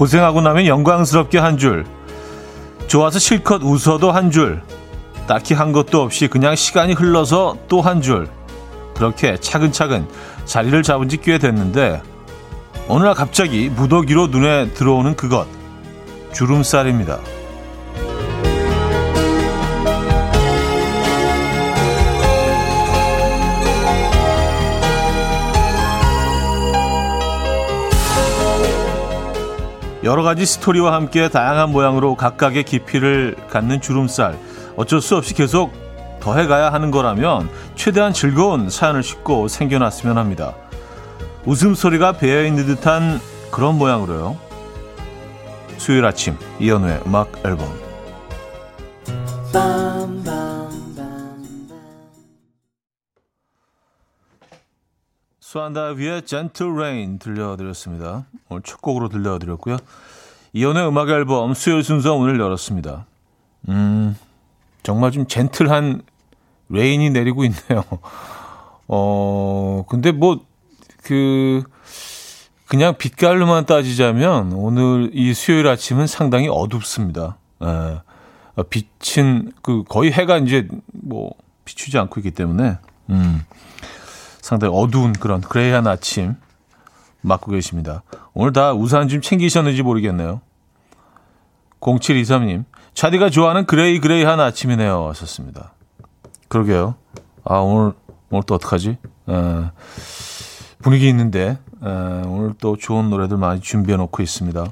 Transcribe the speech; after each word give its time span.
고생하고 0.00 0.40
나면 0.40 0.64
영광스럽게 0.64 1.36
한 1.36 1.58
줄. 1.58 1.84
좋아서 2.86 3.18
실컷 3.18 3.62
웃어도 3.62 4.10
한 4.10 4.30
줄. 4.30 4.62
딱히 5.26 5.52
한 5.52 5.72
것도 5.72 6.00
없이 6.00 6.26
그냥 6.26 6.56
시간이 6.56 6.94
흘러서 6.94 7.58
또 7.68 7.82
한 7.82 8.00
줄. 8.00 8.26
그렇게 8.94 9.36
차근차근 9.36 10.08
자리를 10.46 10.82
잡은 10.82 11.10
지 11.10 11.18
꽤 11.18 11.36
됐는데 11.36 12.00
어느 12.88 13.04
날 13.04 13.12
갑자기 13.14 13.68
무더기로 13.68 14.28
눈에 14.28 14.70
들어오는 14.72 15.16
그것. 15.16 15.46
주름살입니다. 16.32 17.18
여러 30.02 30.22
가지 30.22 30.46
스토리와 30.46 30.94
함께 30.94 31.28
다양한 31.28 31.70
모양으로 31.70 32.14
각각의 32.14 32.64
깊이를 32.64 33.36
갖는 33.50 33.80
주름살. 33.80 34.38
어쩔 34.76 35.00
수 35.00 35.16
없이 35.16 35.34
계속 35.34 35.72
더해가야 36.20 36.72
하는 36.72 36.90
거라면 36.90 37.50
최대한 37.74 38.12
즐거운 38.12 38.70
사연을 38.70 39.02
싣고 39.02 39.48
생겨났으면 39.48 40.16
합니다. 40.16 40.54
웃음소리가 41.44 42.12
배어있는 42.12 42.66
듯한 42.66 43.20
그런 43.50 43.76
모양으로요. 43.76 44.36
수요일 45.76 46.04
아침 46.04 46.36
이연우의 46.60 47.00
음악 47.06 47.32
앨범 47.44 47.68
수안다비의 55.50 56.22
Gentle 56.26 56.72
Rain 56.72 57.18
들려드렸습니다. 57.18 58.24
오늘 58.48 58.62
첫 58.62 58.80
곡으로 58.80 59.08
들려드렸고요. 59.08 59.78
이연의 60.52 60.86
음악 60.86 61.08
앨범 61.08 61.54
수요일 61.54 61.82
순서 61.82 62.14
오늘 62.14 62.38
열었습니다. 62.38 63.04
음, 63.68 64.16
정말 64.84 65.10
좀 65.10 65.26
젠틀한 65.26 66.02
레인이 66.68 67.10
내리고 67.10 67.42
있네요. 67.46 67.82
어, 68.86 69.84
근데 69.88 70.12
뭐, 70.12 70.38
그, 71.02 71.64
그냥 72.68 72.96
빛깔로만 72.96 73.66
따지자면 73.66 74.52
오늘 74.52 75.10
이 75.12 75.34
수요일 75.34 75.66
아침은 75.66 76.06
상당히 76.06 76.46
어둡습니다. 76.48 77.38
예. 77.64 78.00
빛은 78.70 79.50
그 79.62 79.82
거의 79.82 80.12
해가 80.12 80.38
이제 80.38 80.68
뭐 80.92 81.34
비추지 81.64 81.98
않고 81.98 82.20
있기 82.20 82.30
때문에, 82.30 82.78
음. 83.08 83.44
상당히 84.50 84.74
어두운 84.76 85.12
그런 85.12 85.40
gray한 85.40 85.86
아침 85.86 86.34
맞고 87.20 87.52
계십니다. 87.52 88.02
오늘 88.34 88.52
다 88.52 88.72
우산 88.72 89.06
좀 89.06 89.20
챙기셨는지 89.20 89.84
모르겠네요. 89.84 90.40
0723님, 91.78 92.64
차디가 92.92 93.30
좋아하는 93.30 93.64
gray 93.64 94.00
gray한 94.00 94.40
아침이네요. 94.40 95.06
하셨습니다. 95.10 95.72
그러게요. 96.48 96.96
아, 97.44 97.58
오늘, 97.58 97.92
오늘 98.30 98.42
또 98.42 98.56
어떡하지? 98.56 98.98
에, 99.28 99.70
분위기 100.82 101.08
있는데, 101.10 101.56
에, 101.84 101.88
오늘 102.26 102.54
또 102.60 102.76
좋은 102.76 103.08
노래들 103.08 103.36
많이 103.36 103.60
준비해 103.60 103.96
놓고 103.96 104.20
있습니다. 104.20 104.66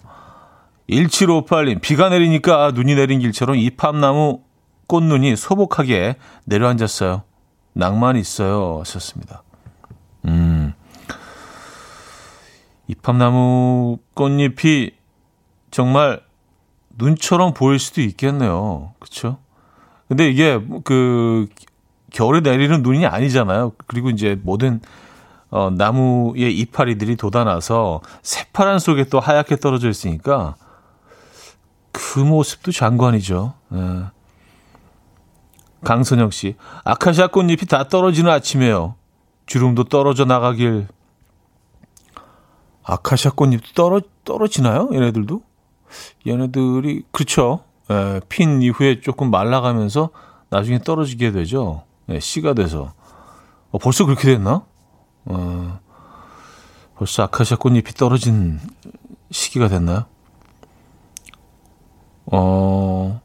1758님, 0.90 1.80
비가 1.80 2.08
내리니까 2.08 2.72
눈이 2.72 2.96
내린 2.96 3.20
길처럼 3.20 3.54
이팝나무 3.54 4.40
꽃눈이 4.88 5.36
소복하게 5.36 6.16
내려앉았어요. 6.46 7.22
낭만 7.74 8.16
있어요. 8.16 8.80
하셨습니다. 8.80 9.44
음. 10.28 10.72
이팝나무 12.86 13.98
꽃잎이 14.14 14.92
정말 15.70 16.20
눈처럼 16.96 17.54
보일 17.54 17.78
수도 17.78 18.00
있겠네요. 18.00 18.92
그렇죠? 18.98 19.38
근데 20.08 20.28
이게 20.28 20.58
그 20.84 21.46
겨울에 22.10 22.40
내리는 22.40 22.82
눈이 22.82 23.06
아니잖아요. 23.06 23.72
그리고 23.86 24.10
이제 24.10 24.38
모든 24.42 24.80
어, 25.50 25.70
나무의 25.70 26.56
이파리들이 26.58 27.16
돋아나서 27.16 28.00
새파란 28.22 28.78
속에 28.78 29.04
또 29.04 29.20
하얗게 29.20 29.56
떨어져 29.56 29.88
있으니까 29.88 30.56
그 31.92 32.18
모습도 32.20 32.72
장관이죠. 32.72 33.54
예. 33.74 34.04
강선영 35.84 36.30
씨, 36.30 36.56
아카시아 36.84 37.28
꽃잎이 37.28 37.66
다 37.68 37.88
떨어지는 37.88 38.30
아침이에요. 38.30 38.96
주름도 39.48 39.84
떨어져 39.84 40.24
나가길. 40.26 40.86
아카시아 42.84 43.32
꽃잎도 43.32 43.72
떨어, 43.74 44.00
떨어지나요? 44.24 44.90
얘네들도? 44.92 45.42
얘네들이, 46.26 47.02
그렇죠. 47.10 47.64
예, 47.90 48.20
핀 48.28 48.62
이후에 48.62 49.00
조금 49.00 49.30
말라가면서 49.30 50.10
나중에 50.50 50.78
떨어지게 50.78 51.32
되죠. 51.32 51.84
예, 52.10 52.20
씨가 52.20 52.52
돼서. 52.52 52.92
어, 53.70 53.78
벌써 53.78 54.04
그렇게 54.04 54.28
됐나? 54.28 54.64
어, 55.24 55.80
벌써 56.96 57.22
아카시아 57.24 57.56
꽃잎이 57.56 57.94
떨어진 57.96 58.60
시기가 59.30 59.68
됐나요? 59.68 60.04
어, 62.26 63.20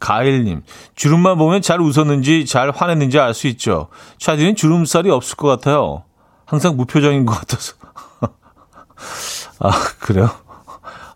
가일님, 0.00 0.62
주름만 0.94 1.38
보면 1.38 1.62
잘 1.62 1.80
웃었는지 1.80 2.46
잘 2.46 2.70
화냈는지 2.70 3.18
알 3.18 3.34
수 3.34 3.46
있죠. 3.48 3.88
차디는 4.18 4.56
주름살이 4.56 5.10
없을 5.10 5.36
것 5.36 5.48
같아요. 5.48 6.04
항상 6.46 6.76
무표정인 6.76 7.26
것 7.26 7.34
같아서. 7.34 7.74
아, 9.60 9.70
그래요? 10.00 10.30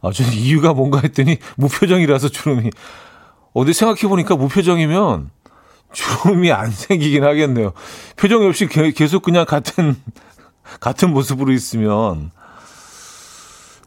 아, 0.03 0.11
저는 0.13 0.33
이유가 0.33 0.73
뭔가 0.73 1.01
했더니 1.01 1.39
무표정이라서 1.57 2.29
주름이. 2.29 2.71
어디 3.55 3.73
생각해보니까 3.73 4.37
무표정이면 4.37 5.31
주름이 5.93 6.51
안 6.53 6.71
생기긴 6.71 7.25
하겠네요. 7.25 7.73
표정이 8.17 8.47
없이 8.47 8.67
계속 8.67 9.23
그냥 9.23 9.45
같은, 9.45 9.97
같은 10.81 11.11
모습으로 11.13 11.53
있으면. 11.53 12.31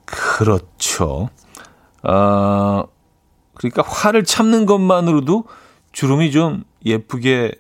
그렇죠. 0.06 1.29
아, 2.03 2.85
그러니까 3.56 3.82
화를 3.84 4.24
참는 4.24 4.66
것만으로도 4.66 5.46
주름이 5.92 6.32
좀 6.32 6.64
예쁘게 6.86 7.54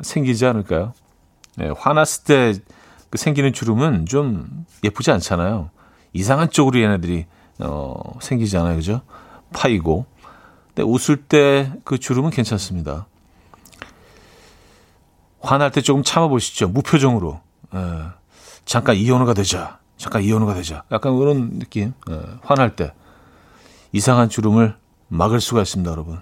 생기지 0.00 0.46
않을까요? 0.46 0.94
네, 1.56 1.68
화났을 1.76 2.24
때 2.24 2.54
그 3.10 3.18
생기는 3.18 3.52
주름은 3.52 4.06
좀 4.06 4.64
예쁘지 4.84 5.10
않잖아요. 5.10 5.70
이상한 6.12 6.48
쪽으로 6.50 6.80
얘네들이 6.80 7.26
어, 7.58 8.18
생기잖아요, 8.20 8.76
그죠? 8.76 9.02
파이고. 9.52 10.06
근데 10.68 10.82
웃을 10.84 11.16
때 11.16 11.72
그 11.84 11.98
주름은 11.98 12.30
괜찮습니다. 12.30 13.06
화날 15.40 15.70
때 15.72 15.80
조금 15.80 16.02
참아보시죠. 16.04 16.68
무표정으로. 16.68 17.40
예, 17.74 17.78
잠깐 18.64 18.94
이혼호가 18.96 19.34
되자. 19.34 19.80
잠깐 19.96 20.22
이혼호가 20.22 20.54
되자. 20.54 20.84
약간 20.92 21.18
그런 21.18 21.58
느낌. 21.58 21.92
예, 22.08 22.20
화날 22.42 22.76
때. 22.76 22.92
이상한 23.92 24.28
주름을 24.28 24.76
막을 25.10 25.40
수가 25.40 25.62
있습니다, 25.62 25.90
여러분. 25.90 26.20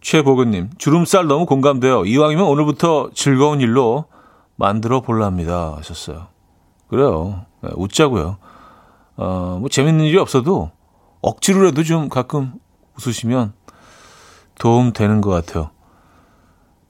최보근님, 0.00 0.70
주름살 0.78 1.26
너무 1.26 1.46
공감돼요. 1.46 2.04
이왕이면 2.04 2.44
오늘부터 2.44 3.10
즐거운 3.14 3.60
일로 3.60 4.04
만들어 4.56 5.00
볼랍니다. 5.00 5.76
하셨어요. 5.76 6.28
그래요. 6.88 7.46
네, 7.62 7.70
웃자고요. 7.74 8.38
어, 9.16 9.56
뭐 9.60 9.68
재밌는 9.68 10.04
일이 10.04 10.18
없어도 10.18 10.70
억지로라도 11.22 11.82
좀 11.82 12.08
가끔 12.08 12.54
웃으시면 12.96 13.52
도움 14.58 14.92
되는 14.92 15.20
것 15.20 15.30
같아요. 15.30 15.70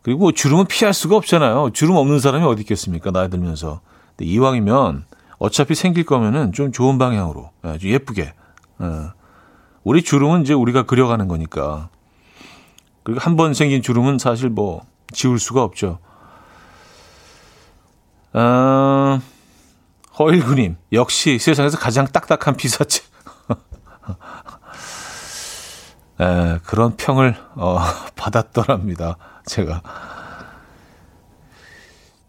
그리고 0.02 0.20
뭐 0.20 0.32
주름은 0.32 0.66
피할 0.66 0.94
수가 0.94 1.16
없잖아요. 1.16 1.70
주름 1.72 1.96
없는 1.96 2.20
사람이 2.20 2.44
어디 2.44 2.62
있겠습니까? 2.62 3.10
나이 3.10 3.28
들면서. 3.28 3.80
이왕이면 4.20 5.06
어차피 5.38 5.74
생길 5.74 6.04
거면은 6.04 6.52
좀 6.52 6.72
좋은 6.72 6.98
방향으로, 6.98 7.50
아주 7.62 7.90
예쁘게 7.90 8.22
예. 8.22 8.34
우리 9.84 10.02
주름은 10.02 10.42
이제 10.42 10.52
우리가 10.54 10.84
그려가는 10.84 11.26
거니까. 11.28 11.88
그리고 13.02 13.20
한 13.20 13.36
번 13.36 13.54
생긴 13.54 13.82
주름은 13.82 14.18
사실 14.18 14.50
뭐 14.50 14.84
지울 15.12 15.38
수가 15.38 15.62
없죠. 15.62 15.98
아, 18.32 19.20
허일구님, 20.18 20.76
역시 20.92 21.38
세상에서 21.38 21.78
가장 21.78 22.06
딱딱한 22.06 22.56
피사체. 22.56 23.02
에, 26.20 26.58
그런 26.64 26.96
평을 26.96 27.36
어, 27.56 27.78
받았더랍니다. 28.16 29.16
제가. 29.46 29.82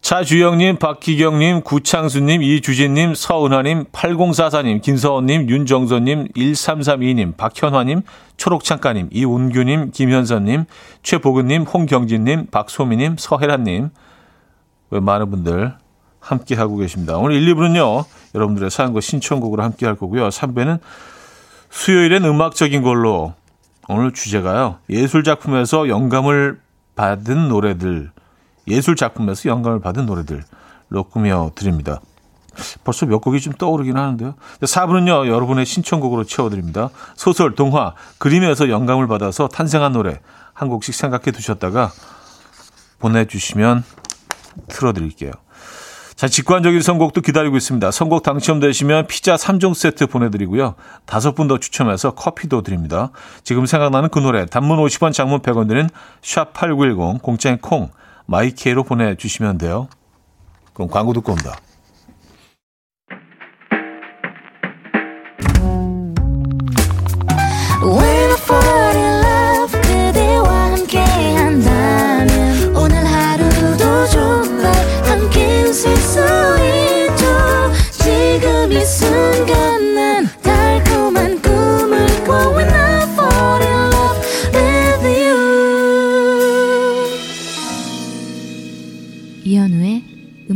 차주영님, 0.02 0.78
박기경님, 0.78 1.60
구창수님, 1.60 2.42
이주진님, 2.42 3.14
서은하님, 3.14 3.84
8044님, 3.92 4.82
김서원님, 4.82 5.48
윤정선님, 5.48 6.26
1332님, 6.36 7.36
박현화님, 7.36 8.02
초록창가님, 8.36 9.10
이운규님, 9.12 9.92
김현선님, 9.92 10.64
최보근님, 11.04 11.62
홍경진님, 11.62 12.46
박소미님, 12.50 13.14
서혜란님, 13.16 13.90
많은 14.90 15.30
분들 15.30 15.74
함께하고 16.18 16.78
계십니다. 16.78 17.16
오늘 17.16 17.36
1, 17.36 17.54
2부는요, 17.54 18.04
여러분들의 18.34 18.70
사연과 18.70 19.00
신청곡으로 19.00 19.62
함께 19.62 19.86
할 19.86 19.94
거고요. 19.94 20.30
3부에는 20.30 20.80
수요일엔 21.70 22.24
음악적인 22.24 22.82
걸로 22.82 23.34
오늘 23.88 24.12
주제가요. 24.12 24.78
예술 24.90 25.22
작품에서 25.22 25.88
영감을 25.88 26.58
받은 26.96 27.48
노래들, 27.48 28.10
예술 28.68 28.96
작품에서 28.96 29.48
영감을 29.48 29.80
받은 29.80 30.06
노래들로 30.06 31.04
꾸며 31.10 31.50
드립니다. 31.54 32.00
벌써 32.84 33.06
몇 33.06 33.20
곡이 33.20 33.40
좀 33.40 33.52
떠오르긴 33.54 33.96
하는데요. 33.96 34.34
4부는요, 34.60 35.26
여러분의 35.26 35.64
신청곡으로 35.64 36.24
채워드립니다. 36.24 36.90
소설, 37.16 37.54
동화, 37.54 37.94
그림에서 38.18 38.68
영감을 38.68 39.06
받아서 39.06 39.48
탄생한 39.48 39.92
노래 39.92 40.20
한 40.52 40.68
곡씩 40.68 40.94
생각해 40.94 41.30
두셨다가 41.32 41.90
보내주시면 42.98 43.84
틀어드릴게요. 44.68 45.32
자, 46.14 46.28
직관적인 46.28 46.82
선곡도 46.82 47.22
기다리고 47.22 47.56
있습니다. 47.56 47.90
선곡 47.90 48.22
당첨되시면 48.22 49.06
피자 49.08 49.34
3종 49.34 49.74
세트 49.74 50.06
보내드리고요. 50.06 50.74
다섯 51.04 51.34
분 51.34 51.48
더 51.48 51.58
추첨해서 51.58 52.14
커피도 52.14 52.62
드립니다. 52.62 53.10
지금 53.42 53.66
생각나는 53.66 54.08
그 54.10 54.20
노래, 54.20 54.46
단문 54.46 54.78
50원, 54.78 55.12
장문 55.12 55.40
100원 55.40 55.66
드는 55.68 55.88
샵8910, 56.20 57.22
공짜인 57.22 57.58
콩, 57.58 57.90
마이케이로 58.26 58.84
보내주시면 58.84 59.58
돼요. 59.58 59.88
그럼 60.72 60.88
광고 60.88 61.12
듣고 61.12 61.32
온다. 61.32 61.58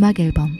음악 0.06 0.20
앨범 0.20 0.56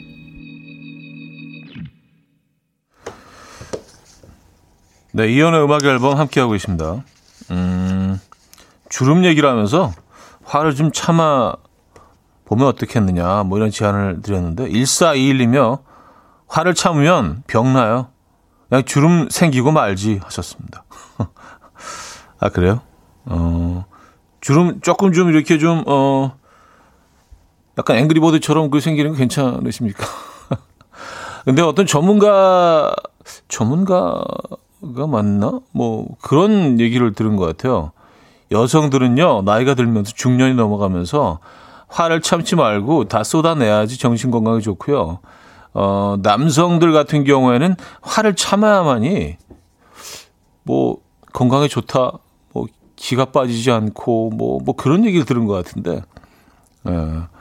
네, 5.13 5.29
이연의 5.29 5.63
음악 5.63 5.85
앨범 5.85 6.19
함께하고 6.19 6.53
있습니다. 6.53 7.03
음, 7.51 8.19
주름 8.89 9.23
얘기를 9.23 9.49
하면서 9.49 9.93
화를 10.43 10.75
좀 10.75 10.91
참아 10.91 11.53
보면 12.43 12.67
어떻겠느냐, 12.67 13.43
뭐 13.43 13.57
이런 13.57 13.71
제안을 13.71 14.21
드렸는데, 14.21 14.67
1421이며 14.67 15.79
화를 16.47 16.73
참으면 16.73 17.43
병나요. 17.47 18.09
그냥 18.67 18.83
주름 18.83 19.29
생기고 19.29 19.71
말지 19.71 20.19
하셨습니다. 20.23 20.83
아, 22.39 22.49
그래요? 22.49 22.81
어, 23.25 23.85
주름 24.41 24.81
조금 24.81 25.13
좀 25.13 25.29
이렇게 25.29 25.57
좀, 25.57 25.83
어, 25.87 26.37
약간 27.77 27.97
앵그리버드처럼 27.97 28.69
그 28.69 28.79
생기는 28.79 29.11
거 29.11 29.17
괜찮으십니까? 29.17 30.05
근데 31.45 31.61
어떤 31.61 31.85
전문가, 31.85 32.93
전문가가 33.47 35.07
맞나? 35.07 35.59
뭐 35.71 36.07
그런 36.21 36.79
얘기를 36.79 37.13
들은 37.13 37.35
것 37.35 37.45
같아요. 37.45 37.91
여성들은요, 38.51 39.43
나이가 39.43 39.75
들면서 39.75 40.13
중년이 40.13 40.55
넘어가면서 40.55 41.39
화를 41.87 42.21
참지 42.21 42.55
말고 42.55 43.05
다 43.05 43.23
쏟아내야지 43.23 43.99
정신 43.99 44.31
건강에 44.31 44.59
좋고요. 44.61 45.19
어, 45.73 46.17
남성들 46.21 46.91
같은 46.91 47.23
경우에는 47.23 47.75
화를 48.01 48.35
참아야만이 48.35 49.37
뭐 50.63 50.97
건강에 51.33 51.67
좋다, 51.67 52.13
뭐 52.53 52.65
기가 52.95 53.25
빠지지 53.25 53.71
않고 53.71 54.31
뭐, 54.31 54.59
뭐 54.63 54.75
그런 54.75 55.05
얘기를 55.05 55.25
들은 55.25 55.45
것 55.45 55.53
같은데, 55.53 56.01
예. 56.89 57.36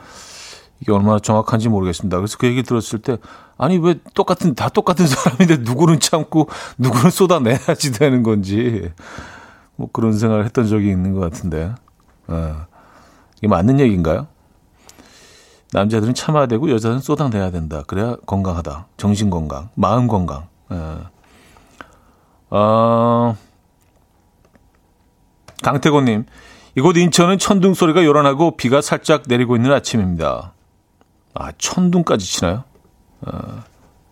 이게 0.81 0.93
얼마나 0.93 1.19
정확한지 1.19 1.69
모르겠습니다. 1.69 2.17
그래서 2.19 2.37
그 2.39 2.47
얘기 2.47 2.63
들었을 2.63 2.99
때 2.99 3.17
아니 3.57 3.79
왜 3.79 3.99
똑같은 4.15 4.55
다 4.55 4.69
똑같은 4.69 5.07
사람인데 5.07 5.59
누구는 5.59 6.01
참고 6.01 6.49
누구는 6.79 7.11
쏟아내야지 7.11 7.93
되는 7.93 8.23
건지 8.23 8.93
뭐 9.77 9.89
그런 9.93 10.13
생각을 10.13 10.45
했던 10.45 10.67
적이 10.67 10.91
있는 10.91 11.13
것 11.13 11.21
같은데 11.21 11.75
어, 12.29 12.67
이게 13.39 13.49
맞는 13.49 13.81
얘기인가요? 13.81 14.27
남자들은 15.73 16.15
참아야 16.15 16.47
되고 16.47 16.71
여자들은 16.71 17.01
쏟아내야 17.01 17.51
된다. 17.51 17.83
그래야 17.87 18.17
건강하다. 18.27 18.87
정신 18.97 19.31
건강, 19.31 19.69
마음 19.75 20.07
건강. 20.07 20.47
어, 20.69 21.11
어 22.51 23.37
강태곤님, 25.63 26.25
이곳 26.77 26.97
인천은 26.97 27.39
천둥 27.39 27.75
소리가 27.75 28.05
요란하고 28.05 28.57
비가 28.57 28.81
살짝 28.81 29.25
내리고 29.27 29.57
있는 29.57 29.73
아침입니다. 29.73 30.53
아, 31.39 31.53
천둥까지 31.59 32.27
치나요? 32.27 32.65
아, 33.25 33.65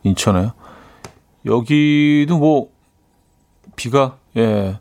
인천에요? 0.02 0.52
여기도 1.46 2.38
뭐, 2.38 2.68
비가, 3.76 4.16
예, 4.36 4.78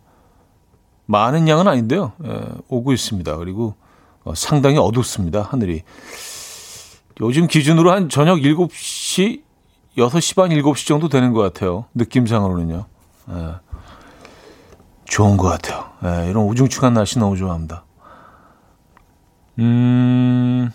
많은 1.06 1.48
양은 1.48 1.68
아닌데요. 1.68 2.14
예, 2.26 2.42
오고 2.70 2.94
있습니다. 2.94 3.38
그리고 3.38 3.76
어, 4.24 4.34
상당히 4.36 4.78
어둡습니다. 4.78 5.42
하늘이. 5.42 5.84
요즘 7.22 7.48
기준으로 7.48 7.92
한 7.92 8.10
저녁 8.10 8.40
7시, 8.40 9.42
6시 9.98 10.36
반, 10.36 10.50
7시 10.50 10.88
정도 10.88 11.10
되는 11.10 11.34
것 11.34 11.42
같아요. 11.42 11.86
느낌상으로는요. 11.94 12.86
예, 13.30 13.56
좋은 15.06 15.38
것 15.38 15.48
같아요. 15.48 15.86
예, 16.04 16.30
이런 16.30 16.46
우중충한 16.46 16.94
날씨 16.94 17.20
너무 17.20 17.38
좋아합니다. 17.38 17.84
음, 19.60 20.72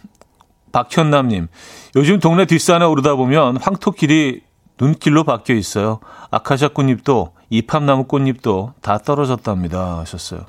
박현남님, 0.72 1.48
요즘 1.96 2.18
동네 2.20 2.44
뒷산에 2.46 2.84
오르다 2.84 3.14
보면 3.14 3.56
황토길이 3.58 4.42
눈길로 4.80 5.24
바뀌어 5.24 5.56
있어요. 5.56 6.00
아카시아 6.30 6.68
꽃잎도 6.68 7.32
이팝나무 7.50 8.04
꽃잎도 8.04 8.74
다 8.80 8.98
떨어졌답니다. 8.98 9.98
하셨어요. 9.98 10.42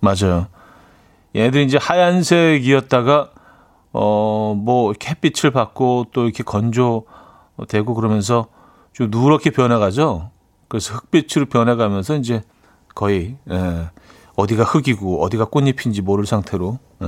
맞아요. 0.00 0.46
얘네들이 1.36 1.64
이제 1.64 1.78
하얀색이었다가 1.80 3.30
어뭐 3.92 4.94
햇빛을 5.04 5.50
받고 5.50 6.06
또 6.12 6.24
이렇게 6.24 6.42
건조되고 6.42 7.94
그러면서 7.94 8.46
좀 8.92 9.10
누렇게 9.10 9.50
변해가죠. 9.50 10.30
그래서 10.68 10.94
흑빛으로 10.94 11.46
변해가면서 11.46 12.16
이제 12.16 12.42
거의 12.94 13.36
예, 13.50 13.90
어디가 14.36 14.64
흙이고 14.64 15.22
어디가 15.22 15.46
꽃잎인지 15.46 16.02
모를 16.02 16.26
상태로 16.26 16.78
예, 17.02 17.06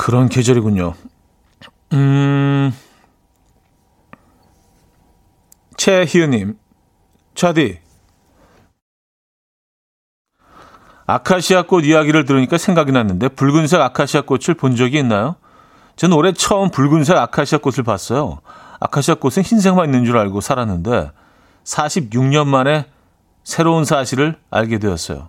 그런 0.00 0.30
계절이군요. 0.30 0.94
음, 1.92 2.72
최희은님, 5.76 6.56
차디. 7.34 7.80
아카시아 11.04 11.62
꽃 11.66 11.84
이야기를 11.84 12.24
들으니까 12.24 12.56
생각이 12.56 12.92
났는데 12.92 13.28
붉은색 13.28 13.78
아카시아 13.78 14.22
꽃을 14.22 14.54
본 14.56 14.74
적이 14.74 15.00
있나요? 15.00 15.36
전 15.96 16.14
올해 16.14 16.32
처음 16.32 16.70
붉은색 16.70 17.18
아카시아 17.18 17.58
꽃을 17.58 17.84
봤어요. 17.84 18.40
아카시아 18.80 19.16
꽃은 19.16 19.42
흰색만 19.44 19.84
있는 19.84 20.06
줄 20.06 20.16
알고 20.16 20.40
살았는데 20.40 21.10
46년 21.64 22.46
만에 22.46 22.86
새로운 23.44 23.84
사실을 23.84 24.38
알게 24.48 24.78
되었어요. 24.78 25.28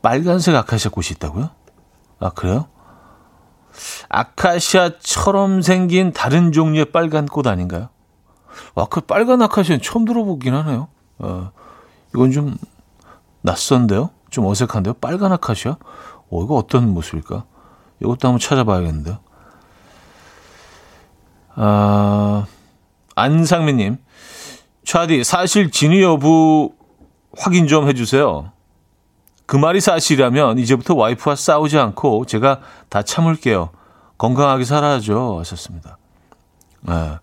빨간색 0.00 0.54
아카시아 0.54 0.90
꽃이 0.90 1.08
있다고요? 1.10 1.61
아, 2.22 2.30
그래요? 2.30 2.66
아카시아처럼 4.08 5.62
생긴 5.62 6.12
다른 6.12 6.52
종류의 6.52 6.86
빨간 6.92 7.26
꽃 7.26 7.46
아닌가요? 7.46 7.88
아, 8.76 8.86
그 8.88 9.00
빨간 9.00 9.42
아카시아는 9.42 9.82
처음 9.82 10.04
들어보긴 10.04 10.54
하네요. 10.54 10.88
어, 11.18 11.50
이건 12.14 12.30
좀 12.30 12.56
낯선데요? 13.40 14.10
좀 14.30 14.46
어색한데요? 14.46 14.94
빨간 14.94 15.32
아카시아? 15.32 15.76
어, 16.30 16.44
이거 16.44 16.54
어떤 16.54 16.88
모습일까? 16.94 17.44
이것도 18.00 18.28
한번 18.28 18.38
찾아봐야겠는데요. 18.38 19.18
아, 21.54 22.46
안상민님, 23.16 23.98
차디, 24.84 25.24
사실 25.24 25.70
진위 25.70 26.02
여부 26.02 26.72
확인 27.36 27.66
좀 27.66 27.88
해주세요. 27.88 28.52
그 29.46 29.56
말이 29.56 29.80
사실이라면 29.80 30.58
이제부터 30.58 30.94
와이프와 30.94 31.36
싸우지 31.36 31.78
않고 31.78 32.26
제가 32.26 32.60
다 32.88 33.02
참을게요. 33.02 33.70
건강하게 34.18 34.64
살아야죠. 34.64 35.38
하셨습니다. 35.40 35.98
네. 36.82 37.18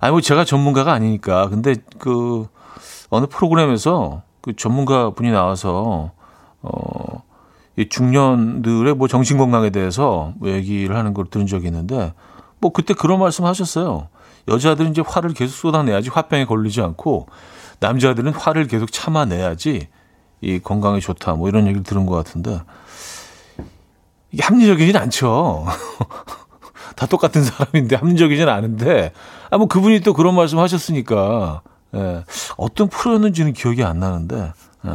아니, 0.00 0.10
뭐 0.12 0.20
제가 0.20 0.44
전문가가 0.44 0.92
아니니까. 0.92 1.48
근데 1.48 1.76
그 1.98 2.46
어느 3.10 3.26
프로그램에서 3.26 4.22
그 4.40 4.54
전문가 4.56 5.10
분이 5.10 5.30
나와서 5.30 6.12
어, 6.62 7.22
이 7.76 7.88
중년들의 7.88 8.94
뭐 8.94 9.08
정신 9.08 9.38
건강에 9.38 9.70
대해서 9.70 10.32
뭐 10.36 10.50
얘기를 10.50 10.96
하는 10.96 11.14
걸 11.14 11.26
들은 11.26 11.46
적이 11.46 11.68
있는데 11.68 12.12
뭐 12.60 12.72
그때 12.72 12.94
그런 12.94 13.20
말씀 13.20 13.44
하셨어요. 13.44 14.08
여자들은 14.48 14.90
이제 14.90 15.02
화를 15.06 15.32
계속 15.34 15.54
쏟아내야지 15.54 16.10
화병에 16.10 16.46
걸리지 16.46 16.80
않고 16.80 17.26
남자들은 17.78 18.32
화를 18.34 18.66
계속 18.66 18.92
참아내야지 18.92 19.88
이 20.40 20.58
건강에 20.58 21.00
좋다. 21.00 21.34
뭐 21.34 21.48
이런 21.48 21.64
얘기를 21.66 21.82
들은 21.82 22.06
것 22.06 22.14
같은데 22.16 22.60
이게 24.32 24.42
합리적이진 24.42 24.96
않죠. 24.96 25.66
다 26.96 27.06
똑같은 27.06 27.42
사람인데 27.44 27.96
합리적이진 27.96 28.48
않은데 28.48 29.12
아 29.50 29.56
뭐 29.58 29.66
그분이 29.66 30.00
또 30.00 30.12
그런 30.14 30.34
말씀 30.36 30.58
하셨으니까 30.58 31.62
예. 31.94 32.24
어떤 32.56 32.88
프로였는지는 32.88 33.52
기억이 33.52 33.82
안 33.84 33.98
나는데 33.98 34.52
예. 34.86 34.90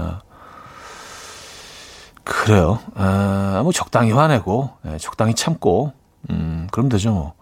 그래요. 2.23 2.79
아, 2.95 3.59
뭐 3.63 3.71
적당히 3.71 4.11
화내고 4.11 4.71
예, 4.87 4.97
적당히 4.97 5.33
참고 5.35 5.93
음, 6.29 6.67
그럼 6.71 6.89
되죠 6.89 7.11
뭐. 7.11 7.33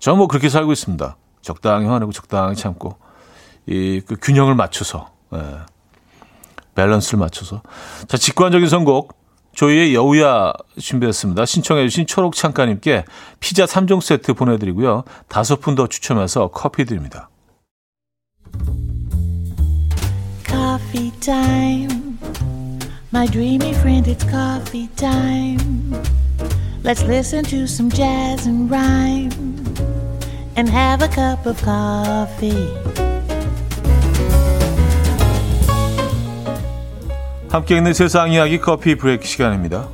저는 0.00 0.18
뭐 0.18 0.26
그렇게 0.26 0.48
살고 0.48 0.72
있습니다. 0.72 1.16
적당히 1.42 1.86
화내고 1.86 2.12
적당히 2.12 2.54
참고 2.56 2.96
이 3.66 4.00
그 4.06 4.16
균형을 4.20 4.54
맞춰서 4.54 5.10
예. 5.34 5.38
밸런스를 6.78 7.18
맞춰서 7.18 7.62
자 8.06 8.16
직관적인 8.16 8.68
선곡 8.68 9.18
조이의 9.54 9.92
여우야 9.94 10.52
준비했습니다. 10.78 11.44
신청해 11.44 11.88
주신 11.88 12.06
초록창가님께 12.06 13.04
피자 13.40 13.64
3종 13.64 14.00
세트 14.00 14.34
보내드리고요. 14.34 15.02
다섯 15.26 15.60
분 15.60 15.74
더 15.74 15.88
추첨해서 15.88 16.48
커피 16.48 16.84
드립니다. 16.84 17.28
Coffee 20.46 21.10
time. 21.20 22.18
My 23.12 23.26
dreamy 23.26 23.72
friend, 23.74 24.06
it's 24.06 24.24
coffee 24.30 24.88
time. 24.96 25.92
Let's 26.84 27.02
listen 27.02 27.42
to 27.46 27.66
some 27.66 27.90
jazz 27.90 28.46
and 28.46 28.70
rhyme 28.70 29.32
and 30.56 30.68
have 30.70 31.02
a 31.02 31.08
cup 31.08 31.46
of 31.46 31.60
coffee. 31.64 33.07
함께 37.50 37.78
있는 37.78 37.94
세상 37.94 38.30
이야기 38.30 38.58
커피 38.60 38.94
브레이크 38.94 39.24
시간입니다. 39.24 39.88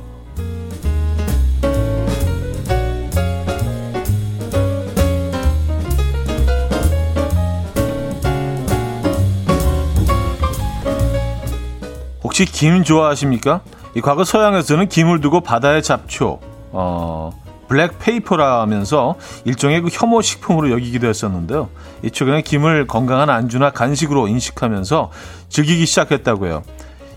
혹시 12.23 12.45
김 12.45 12.83
좋아하십니까? 12.83 13.61
이 13.95 14.01
과거 14.01 14.25
서양에서는 14.25 14.89
김을 14.89 15.21
두고 15.21 15.39
바다의 15.39 15.81
잡초, 15.81 16.41
어, 16.73 17.31
블랙 17.69 17.97
페이퍼라면서 17.99 19.15
일종의 19.45 19.81
그 19.81 19.87
혐오 19.89 20.21
식품으로 20.21 20.71
여기기도 20.71 21.07
했었는데요. 21.07 21.69
이 22.03 22.11
최근에 22.11 22.41
김을 22.41 22.87
건강한 22.87 23.29
안주나 23.29 23.69
간식으로 23.69 24.27
인식하면서 24.27 25.11
즐기기 25.47 25.85
시작했다고 25.85 26.47
해요. 26.47 26.63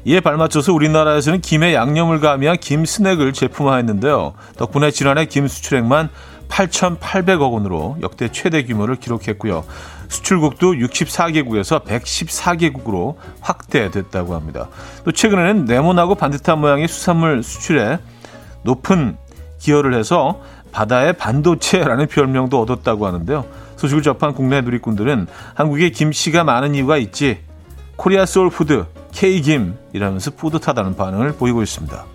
이에 0.05 0.21
발맞춰서 0.21 0.73
우리나라에서는 0.73 1.41
김에 1.41 1.75
양념을 1.75 2.21
가미한 2.21 2.57
김 2.59 2.85
스낵을 2.85 3.33
제품화했는데요. 3.33 4.35
덕분에 4.57 4.91
지난해 4.91 5.27
김 5.27 5.49
수출액만 5.49 6.09
8,800억 6.49 7.53
원으로 7.53 7.99
역대 8.03 8.31
최대 8.33 8.65
규모를 8.65 8.97
기록했고요. 8.97 9.65
수출국도 10.09 10.73
64개국에서 10.75 11.85
114개국으로 11.85 13.17
확대됐다고 13.41 14.35
합니다. 14.35 14.69
또 15.05 15.13
최근에는 15.13 15.67
네모나고 15.67 16.15
반듯한 16.15 16.59
모양의 16.59 16.89
수산물 16.89 17.43
수출에 17.43 17.99
높은 18.63 19.17
기여를 19.59 19.95
해서 19.95 20.41
바다의 20.73 21.15
반도체라는 21.15 22.07
별명도 22.07 22.61
얻었다고 22.61 23.07
하는데요. 23.07 23.45
소식을 23.77 24.03
접한 24.03 24.35
국내 24.35 24.61
누리꾼들은 24.61 25.27
한국에 25.55 25.91
김씨가 25.91 26.45
많은 26.45 26.75
이유가 26.75 26.97
있지 26.97 27.41
Korea 27.97 28.27
soul 28.27 28.51
food 28.51 28.87
K김이라면서 29.13 30.33
뿌듯하다는 30.33 30.97
반응을 30.97 31.33
보이고 31.33 31.63
있습니다. 31.63 32.07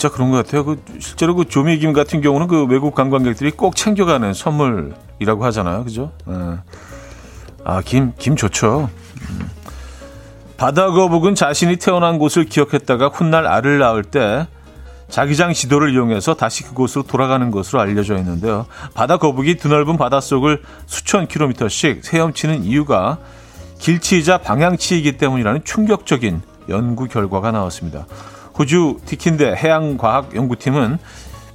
진짜 0.00 0.08
그런 0.08 0.30
것 0.30 0.38
같아요. 0.38 0.64
그 0.64 0.82
실제로 0.98 1.34
그 1.34 1.44
조미김 1.46 1.92
같은 1.92 2.20
경우는 2.20 2.46
그 2.46 2.64
외국 2.64 2.94
관광객들이 2.94 3.50
꼭 3.50 3.76
챙겨가는 3.76 4.32
선물이라고 4.32 5.44
하잖아요. 5.44 5.84
그죠? 5.84 6.12
네. 6.26 6.34
아, 7.64 7.82
김, 7.84 8.14
김 8.16 8.36
좋죠. 8.36 8.88
음. 9.28 9.50
바다 10.56 10.90
거북은 10.90 11.34
자신이 11.34 11.76
태어난 11.76 12.18
곳을 12.18 12.44
기억했다가 12.44 13.08
훗날 13.08 13.46
알을 13.46 13.78
낳을 13.78 14.04
때 14.04 14.46
자기장 15.10 15.52
지도를 15.52 15.92
이용해서 15.92 16.34
다시 16.34 16.62
그곳으로 16.62 17.02
돌아가는 17.02 17.50
것으로 17.50 17.80
알려져 17.80 18.16
있는데요. 18.18 18.66
바다 18.94 19.16
거북이 19.16 19.56
드넓은 19.56 19.96
바닷속을 19.96 20.62
수천 20.86 21.26
킬로미터씩 21.26 22.12
헤엄치는 22.12 22.64
이유가 22.64 23.18
길치이자 23.78 24.38
방향치이기 24.38 25.16
때문이라는 25.16 25.64
충격적인 25.64 26.42
연구 26.68 27.08
결과가 27.08 27.50
나왔습니다. 27.50 28.06
호주 28.58 28.98
디킨대 29.06 29.54
해양과학연구팀은 29.56 30.98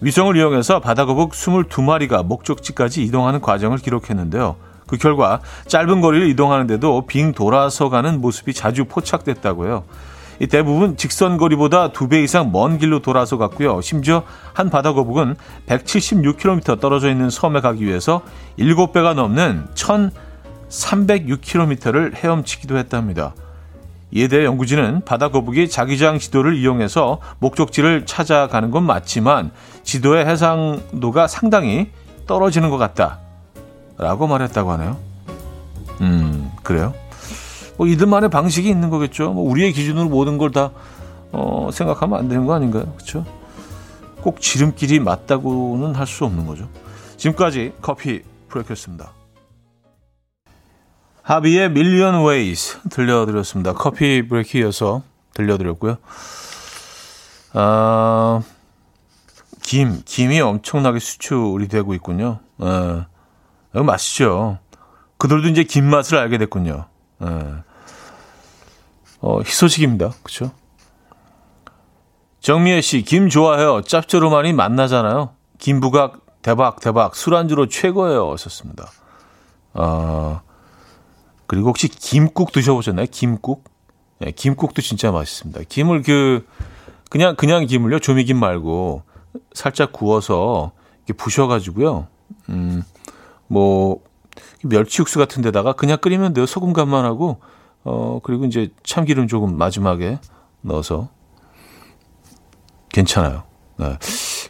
위성을 0.01 0.35
이용해서 0.35 0.81
바다거북 0.81 1.31
22마리가 1.31 2.25
목적지까지 2.25 3.03
이동하는 3.03 3.41
과정을 3.41 3.77
기록했는데요. 3.77 4.55
그 4.88 4.97
결과 4.97 5.39
짧은 5.67 6.01
거리를 6.01 6.27
이동하는데도 6.29 7.05
빙 7.07 7.31
돌아서 7.31 7.89
가는 7.89 8.21
모습이 8.21 8.53
자주 8.53 8.85
포착됐다고 8.85 9.65
해요. 9.65 9.83
이 10.39 10.48
대부분 10.48 10.98
직선 10.98 11.38
거리보다 11.38 11.92
두 11.92 12.08
배 12.08 12.22
이상 12.22 12.51
먼 12.51 12.77
길로 12.77 13.00
돌아서 13.00 13.38
갔고요. 13.38 13.82
심지어 13.82 14.24
한 14.54 14.70
바다 14.70 14.94
거북은 14.94 15.36
176km 15.68 16.80
떨어져 16.80 17.10
있는 17.10 17.30
섬에 17.30 17.62
가기 17.62 17.86
위해서 17.86 18.22
7배가 18.60 19.13
넘는 19.13 19.68
1306km를 19.75 22.15
헤엄치기도 22.15 22.77
했답니다. 22.77 23.34
이에 24.12 24.27
대해 24.27 24.46
연구진은 24.46 25.01
바다 25.04 25.30
거북이 25.30 25.70
자기장 25.70 26.20
지도를 26.20 26.56
이용해서 26.56 27.20
목적지를 27.39 28.06
찾아가는 28.06 28.72
건 28.72 28.84
맞지만 28.84 29.51
지도의 29.84 30.25
해상도가 30.25 31.27
상당히 31.27 31.89
떨어지는 32.27 32.70
것 32.70 32.77
같다. 32.77 33.20
라고 33.98 34.27
말했다고 34.27 34.72
하네요. 34.74 34.98
음, 36.01 36.51
그래요? 36.63 36.94
뭐 37.77 37.88
이들만의 37.88 38.29
방식이 38.29 38.70
있는 38.70 38.89
거겠죠. 38.89 39.34
뭐 39.34 39.50
우리의 39.50 39.74
기준으로 39.74 40.10
모든 40.10 40.38
걸 40.38 40.51
다 40.51 40.72
어, 41.32 41.70
생각하면 41.74 42.17
안 42.20 42.29
되는 42.29 42.46
거 42.46 42.53
아닌가요? 42.53 42.86
그렇죠? 42.96 43.25
꼭 44.22 44.39
지름길이 44.39 45.00
맞다고는 45.00 45.94
할 45.96 46.08
수 46.08 46.24
없는 46.25 46.46
거죠. 46.46 46.70
지금까지 47.17 47.74
coffee 47.81 48.22
break였습니다. 48.48 49.12
HRVY의 51.24 51.72
Million 51.72 52.24
Ways 52.24 52.79
들려드렸습니다. 52.89 53.74
coffee 53.74 54.25
break 54.27 54.57
이어서 54.60 55.01
들려드렸고요. 55.34 55.98
아, 57.53 58.41
김, 59.62 60.01
김이 60.05 60.39
엄청나게 60.39 61.00
수출이 61.00 61.67
되고 61.67 61.94
있군요. 61.96 62.39
예. 62.62 63.82
맛있죠. 63.82 64.60
그들도 65.17 65.50
이제 65.50 65.63
김 65.63 65.86
맛을 65.86 66.17
알게 66.17 66.38
됐군요. 66.38 66.86
예. 67.24 67.27
어, 69.25 69.39
희소식입니다. 69.41 70.13
그쵸? 70.22 70.51
정미애 72.41 72.82
씨, 72.82 73.01
김 73.01 73.27
좋아해요. 73.29 73.82
짭조름하니 73.82 74.53
만나잖아요. 74.53 75.32
김부각 75.58 76.22
대박, 76.44 76.79
대박. 76.79 77.15
술안주로 77.15 77.67
최고예요. 77.67 78.38
썼습니다. 78.38 78.91
어, 79.74 80.41
그리고 81.48 81.70
혹시 81.70 81.88
김국 81.88 82.51
드셔보셨나요? 82.51 83.08
김국? 83.10 83.63
네, 84.20 84.29
김국도 84.29 84.84
진짜 84.84 85.12
맛있습니다. 85.12 85.62
김을 85.70 86.03
그 86.03 86.46
그냥 87.10 87.36
그냥 87.36 87.65
김을요 87.65 87.98
조미김 87.98 88.39
말고 88.39 89.01
살짝 89.53 89.91
구워서 89.91 90.72
이렇게 91.08 91.13
부셔가지고요. 91.13 92.08
음 92.50 92.84
뭐 93.48 94.01
멸치 94.63 95.01
육수 95.01 95.20
같은 95.20 95.41
데다가 95.41 95.74
그냥 95.74 95.98
끓이면 96.00 96.34
돼요. 96.34 96.46
소금 96.46 96.74
간만 96.74 97.05
하고 97.05 97.39
어 97.86 98.20
그리고 98.24 98.46
이제 98.46 98.70
참기름 98.84 99.27
조금 99.27 99.58
마지막에 99.58 100.20
넣어서 100.62 101.10
괜찮아요. 102.89 103.44
네. 103.77 103.98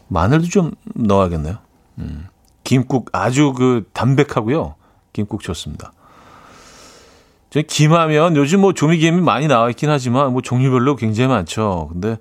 마늘도 0.08 0.48
좀 0.48 0.72
넣어야겠네요. 0.96 1.58
음. 2.00 2.28
김국 2.64 3.10
아주 3.12 3.54
그 3.54 3.88
담백하고요. 3.94 4.76
김국 5.14 5.42
좋습니다. 5.42 5.94
김하면 7.68 8.36
요즘 8.36 8.62
뭐 8.62 8.74
조미김이 8.74 9.22
많이 9.22 9.48
나와 9.48 9.70
있긴 9.70 9.90
하지만 9.90 10.34
뭐 10.34 10.42
종류별로 10.42 10.96
굉장히 10.98 11.30
많죠. 11.30 11.90
근데 11.92 12.18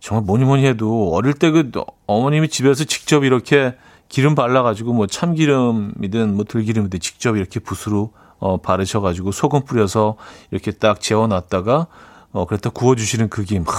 정말 0.00 0.24
뭐니 0.24 0.44
뭐니 0.44 0.66
해도 0.66 1.12
어릴 1.12 1.34
때 1.34 1.50
그 1.50 1.70
어머님이 2.06 2.48
집에서 2.48 2.84
직접 2.84 3.22
이렇게 3.22 3.76
기름 4.08 4.34
발라가지고 4.34 4.92
뭐 4.92 5.06
참기름이든 5.06 6.34
뭐 6.34 6.44
들기름이든 6.44 6.98
직접 6.98 7.36
이렇게 7.36 7.60
붓으로 7.60 8.12
어, 8.40 8.56
바르셔가지고 8.56 9.32
소금 9.32 9.64
뿌려서 9.64 10.16
이렇게 10.50 10.72
딱 10.72 11.00
재워놨다가 11.00 11.86
어, 12.32 12.46
그랬다 12.46 12.70
구워주시는 12.70 13.28
그 13.28 13.44
김. 13.44 13.62
하, 13.66 13.72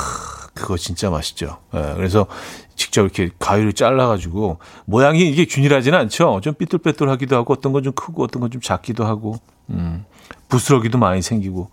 그거 0.54 0.78
진짜 0.78 1.10
맛있죠. 1.10 1.58
예, 1.74 1.94
그래서 1.96 2.28
직접 2.76 3.02
이렇게 3.04 3.30
가위로 3.40 3.72
잘라가지고 3.72 4.60
모양이 4.86 5.28
이게 5.30 5.46
균일하지는 5.46 5.98
않죠. 5.98 6.42
좀 6.42 6.54
삐뚤빼뚤하기도 6.56 7.36
하고 7.36 7.54
어떤 7.54 7.72
건 7.74 7.84
좀 7.84 7.94
크고 7.94 8.24
어떤 8.24 8.42
건 8.42 8.50
좀 8.52 8.62
작기도 8.62 9.06
하고 9.06 9.36
음, 9.70 10.06
부스러기도 10.50 10.98
많이 10.98 11.22
생기고 11.22 11.70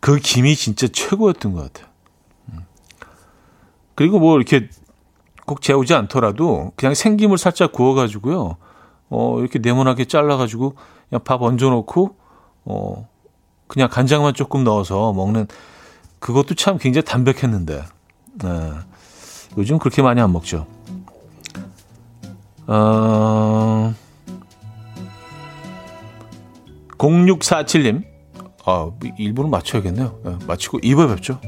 그 0.00 0.16
김이 0.18 0.56
진짜 0.56 0.88
최고였던 0.88 1.52
것 1.52 1.64
같아요. 1.72 1.92
음. 2.52 2.60
그리고 3.94 4.18
뭐 4.18 4.36
이렇게 4.36 4.68
꼭 5.46 5.60
재우지 5.60 5.94
않더라도 5.94 6.72
그냥 6.76 6.94
생김을 6.94 7.36
살짝 7.38 7.72
구워가지고요. 7.72 8.56
어, 9.10 9.40
이렇게 9.40 9.58
네모나게 9.58 10.04
잘라가지고 10.04 10.74
그냥 11.08 11.24
밥 11.24 11.42
얹어놓고 11.42 12.16
어, 12.64 13.08
그냥 13.66 13.88
간장만 13.88 14.34
조금 14.34 14.64
넣어서 14.64 15.12
먹는 15.12 15.46
그것도 16.18 16.54
참 16.54 16.78
굉장히 16.78 17.04
담백했는데 17.04 17.82
네. 18.42 18.70
요즘 19.56 19.78
그렇게 19.78 20.02
많이 20.02 20.20
안 20.20 20.32
먹죠. 20.32 20.66
어... 22.66 23.94
0647님, 26.98 28.04
아, 28.64 28.90
1부는 29.00 29.48
맞춰야겠네요. 29.48 30.18
네, 30.24 30.36
마치고 30.46 30.78
2부에 30.80 31.14
뵙죠. 31.14 31.40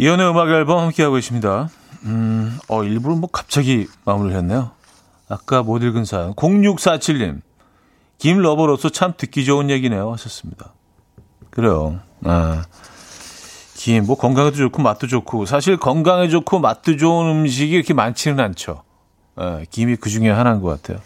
이연의 0.00 0.30
음악 0.30 0.48
앨범 0.50 0.78
함께하고 0.78 1.16
계십니다. 1.16 1.68
음, 2.04 2.56
어, 2.68 2.84
일부러 2.84 3.16
뭐 3.16 3.28
갑자기 3.28 3.88
마무리를 4.04 4.38
했네요. 4.38 4.70
아까 5.28 5.64
못 5.64 5.82
읽은 5.82 6.04
사연. 6.04 6.34
0647님. 6.34 7.40
김 8.16 8.38
러버로서 8.38 8.90
참 8.90 9.14
듣기 9.16 9.44
좋은 9.44 9.70
얘기네요. 9.70 10.12
하셨습니다. 10.12 10.72
그래요. 11.50 11.98
아, 12.24 12.62
김, 13.74 14.06
뭐 14.06 14.16
건강에도 14.16 14.56
좋고 14.56 14.82
맛도 14.82 15.08
좋고. 15.08 15.46
사실 15.46 15.76
건강에 15.76 16.28
좋고 16.28 16.60
맛도 16.60 16.96
좋은 16.96 17.28
음식이 17.32 17.72
이렇게 17.74 17.92
많지는 17.92 18.38
않죠. 18.38 18.84
아, 19.34 19.62
김이 19.68 19.96
그 19.96 20.10
중에 20.10 20.30
하나인 20.30 20.60
것 20.60 20.80
같아요. 20.80 21.02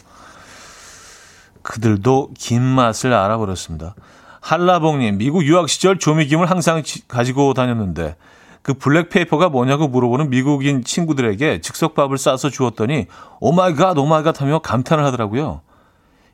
그들도 1.63 2.33
김 2.39 2.61
맛을 2.61 3.15
알아버렸습니다. 3.15 3.95
한라봉님, 4.43 5.17
미국 5.17 5.47
유학 5.47 5.71
시절 5.71 5.99
조미김을 5.99 6.51
항상 6.51 6.83
가지고 7.09 7.55
다녔는데 7.55 8.17
그 8.63 8.75
black 8.75 9.06
paper가 9.06 9.49
뭐냐고 9.49 9.89
물어보는 9.89 10.31
미국인 10.31 10.85
친구들에게 10.85 11.61
즉석밥을 11.61 12.17
싸서 12.17 12.49
주었더니 12.51 13.07
오마이갓 13.41 13.99
오마이갓 13.99 14.41
하며 14.41 14.61
감탄을 14.61 15.05
하더라고요. 15.05 15.63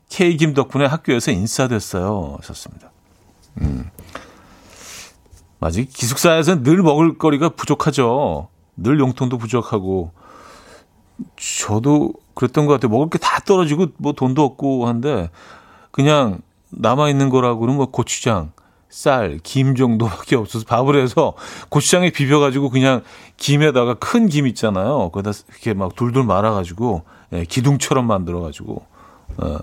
K김 0.09 0.53
덕분에 0.53 0.85
학교에서 0.85 1.31
인싸됐어요. 1.31 2.37
하셨습니다. 2.39 2.91
음. 3.61 3.89
맞아. 5.59 5.81
기숙사에서는 5.81 6.63
늘 6.63 6.81
먹을 6.81 7.17
거리가 7.17 7.49
부족하죠. 7.49 8.47
늘 8.77 8.99
용돈도 8.99 9.37
부족하고. 9.37 10.11
저도 11.35 12.13
그랬던 12.33 12.65
것 12.65 12.73
같아요. 12.73 12.89
먹을 12.91 13.09
게 13.09 13.17
다 13.17 13.39
떨어지고 13.41 13.87
뭐 13.97 14.13
돈도 14.13 14.43
없고 14.43 14.87
한데 14.87 15.29
그냥 15.91 16.39
남아 16.69 17.09
있는 17.09 17.29
거라고는 17.29 17.75
뭐 17.75 17.87
고추장, 17.87 18.51
쌀, 18.89 19.39
김 19.43 19.75
정도밖에 19.75 20.35
없어서 20.35 20.65
밥을 20.65 21.01
해서 21.01 21.33
고추장에 21.69 22.09
비벼가지고 22.09 22.69
그냥 22.69 23.03
김에다가 23.37 23.93
큰 23.95 24.27
김 24.27 24.47
있잖아요. 24.47 25.09
거기다 25.11 25.31
이렇게 25.49 25.73
막 25.73 25.95
둘둘 25.95 26.23
말아가지고 26.23 27.03
예, 27.33 27.45
기둥처럼 27.45 28.07
만들어가지고 28.07 28.85
어, 29.37 29.57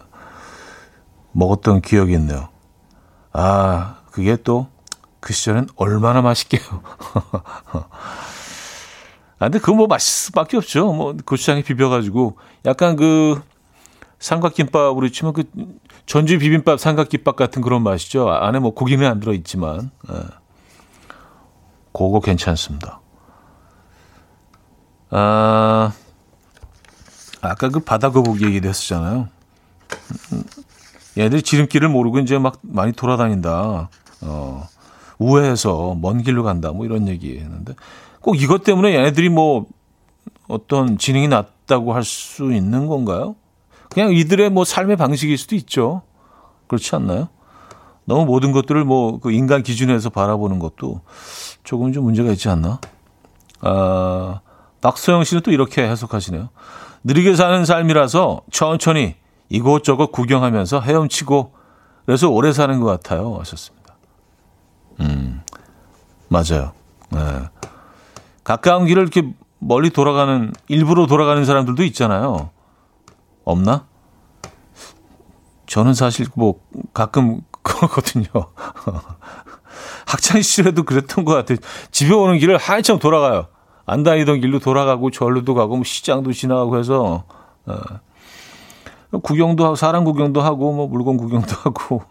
먹었던 1.33 1.83
기억이 1.83 2.13
있네요. 2.15 2.49
아 3.33 3.97
그게 4.11 4.37
또 4.37 4.77
그 5.27 5.33
시절엔 5.33 5.67
얼마나 5.75 6.23
맛있게요. 6.23 6.63
아, 9.41 9.47
근데 9.47 9.59
그거 9.59 9.75
뭐 9.75 9.89
맛있을 9.89 10.27
수밖에 10.27 10.57
없죠. 10.57 10.93
뭐 10.93 11.17
고추장에 11.25 11.63
비벼가지고 11.63 12.37
약간 12.65 12.95
그 12.95 13.43
삼각김밥으로 14.21 15.09
치면 15.09 15.33
그 15.33 15.43
전주 16.07 16.39
비빔밥 16.39 16.79
삼각김밥 16.81 17.37
같은 17.37 17.63
그런 17.63 17.83
맛이죠. 17.83 18.29
안에 18.31 18.59
뭐 18.61 18.73
고기는 18.75 19.07
안 19.07 19.21
들어있지만 19.21 19.91
예. 20.11 20.15
그거 21.93 22.21
괜찮습니다. 22.21 23.01
아 25.11 25.93
아까 27.41 27.69
그 27.69 27.81
바다 27.81 28.11
거북이 28.11 28.45
얘기도 28.45 28.69
했었잖아요. 28.69 29.29
얘들 31.19 31.43
지름길을 31.43 31.89
모르고 31.89 32.19
이제 32.21 32.39
막 32.39 32.59
많이 32.63 32.93
돌아다닌다. 32.93 33.89
어, 34.23 34.69
우회해서 35.19 35.97
먼 36.01 36.23
길로 36.23 36.43
간다. 36.43 36.73
뭐 36.73 36.85
이런 36.85 37.09
얘기 37.09 37.39
했는데 37.39 37.75
꼭 38.21 38.41
이것 38.41 38.63
때문에 38.65 38.95
얘네들이 38.95 39.29
뭐 39.31 39.67
어떤 40.49 40.99
지능이 40.99 41.29
낮다고 41.29 41.95
할 41.95 42.05
수 42.05 42.53
있는 42.53 42.87
건가요? 42.87 43.35
그냥 43.97 44.13
이들의 44.13 44.51
뭐 44.51 44.67
삶의 44.67 44.97
방식일 44.99 45.39
수도 45.39 45.57
있죠. 45.57 46.03
그렇지 46.67 46.95
않나요? 46.95 47.29
너무 48.05 48.27
모든 48.27 48.53
것들을 48.53 48.85
뭐 48.85 49.21
그 49.21 49.33
인간 49.33 49.63
기준에서 49.63 50.11
바라보는 50.11 50.59
것도 50.59 51.01
조금 51.65 51.95
좀 51.95 52.05
문제가 52.05 52.31
있지 52.33 52.51
않나? 52.51 52.79
아, 53.63 54.41
박소영 54.83 55.25
씨는 55.25 55.43
또 55.43 55.51
이렇게 55.51 55.83
해석하시네요. 55.89 56.51
느리게 57.05 57.37
사는 57.37 57.65
삶이라서 57.65 58.43
천천히 58.53 59.15
이곳저곳 59.49 60.13
구경하면서 60.13 60.83
헤엄치고 60.83 61.55
그래서 62.05 62.29
오래 62.29 62.53
사는 62.53 62.79
것 62.81 62.85
같아요. 62.85 63.39
하셨습니다. 63.39 63.97
음, 65.01 65.41
맞아요. 66.29 66.73
네. 67.09 67.21
가까운 68.45 68.85
길을 68.85 69.05
이렇게 69.05 69.33
멀리 69.59 69.89
돌아가는 69.89 70.53
일부러 70.69 71.07
돌아가는 71.07 71.43
사람들도 71.47 71.83
있잖아요. 71.85 72.51
없나? 73.47 73.87
저는 75.67 75.95
사실 75.95 76.27
뭐 76.35 76.61
가끔 76.93 77.41
그러거든요. 77.63 78.27
학창 80.07 80.43
시절에도 80.43 80.83
그랬던 80.85 81.25
것 81.25 81.35
같아요. 81.35 81.59
집에 81.91 82.15
오는 82.15 82.39
길을 82.39 82.59
한참 82.59 82.99
돌아가요. 82.99 83.47
안 83.87 84.03
다니던 84.03 84.41
길로 84.41 84.59
돌아가고 84.59 85.11
절로도 85.11 85.55
가고 85.55 85.77
뭐 85.77 85.85
시장도 85.85 86.33
지나가고 86.33 86.79
해서 86.79 87.25
어. 87.67 87.81
구경도 89.23 89.65
하고 89.65 89.77
사람 89.77 90.05
구경도 90.05 90.41
하고 90.41 90.73
뭐 90.73 90.89
물건 90.89 91.17
구경도 91.17 91.55
하고 91.63 92.03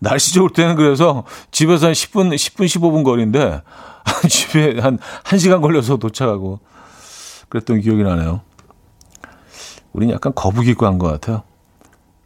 날씨 0.00 0.34
좋을 0.34 0.50
때는 0.50 0.76
그래서 0.76 1.24
집에서 1.50 1.86
한 1.86 1.92
10분 1.92 2.34
10분 2.34 2.66
15분 2.66 3.04
거리인데 3.04 3.62
집에 4.28 4.80
한 4.80 4.98
1시간 5.24 5.60
걸려서 5.60 5.96
도착하고 5.96 6.60
그랬던 7.48 7.80
기억이 7.80 8.02
나네요. 8.02 8.47
우린 9.92 10.10
약간 10.10 10.32
거북이과 10.34 10.86
것 10.98 11.08
같아요. 11.08 11.42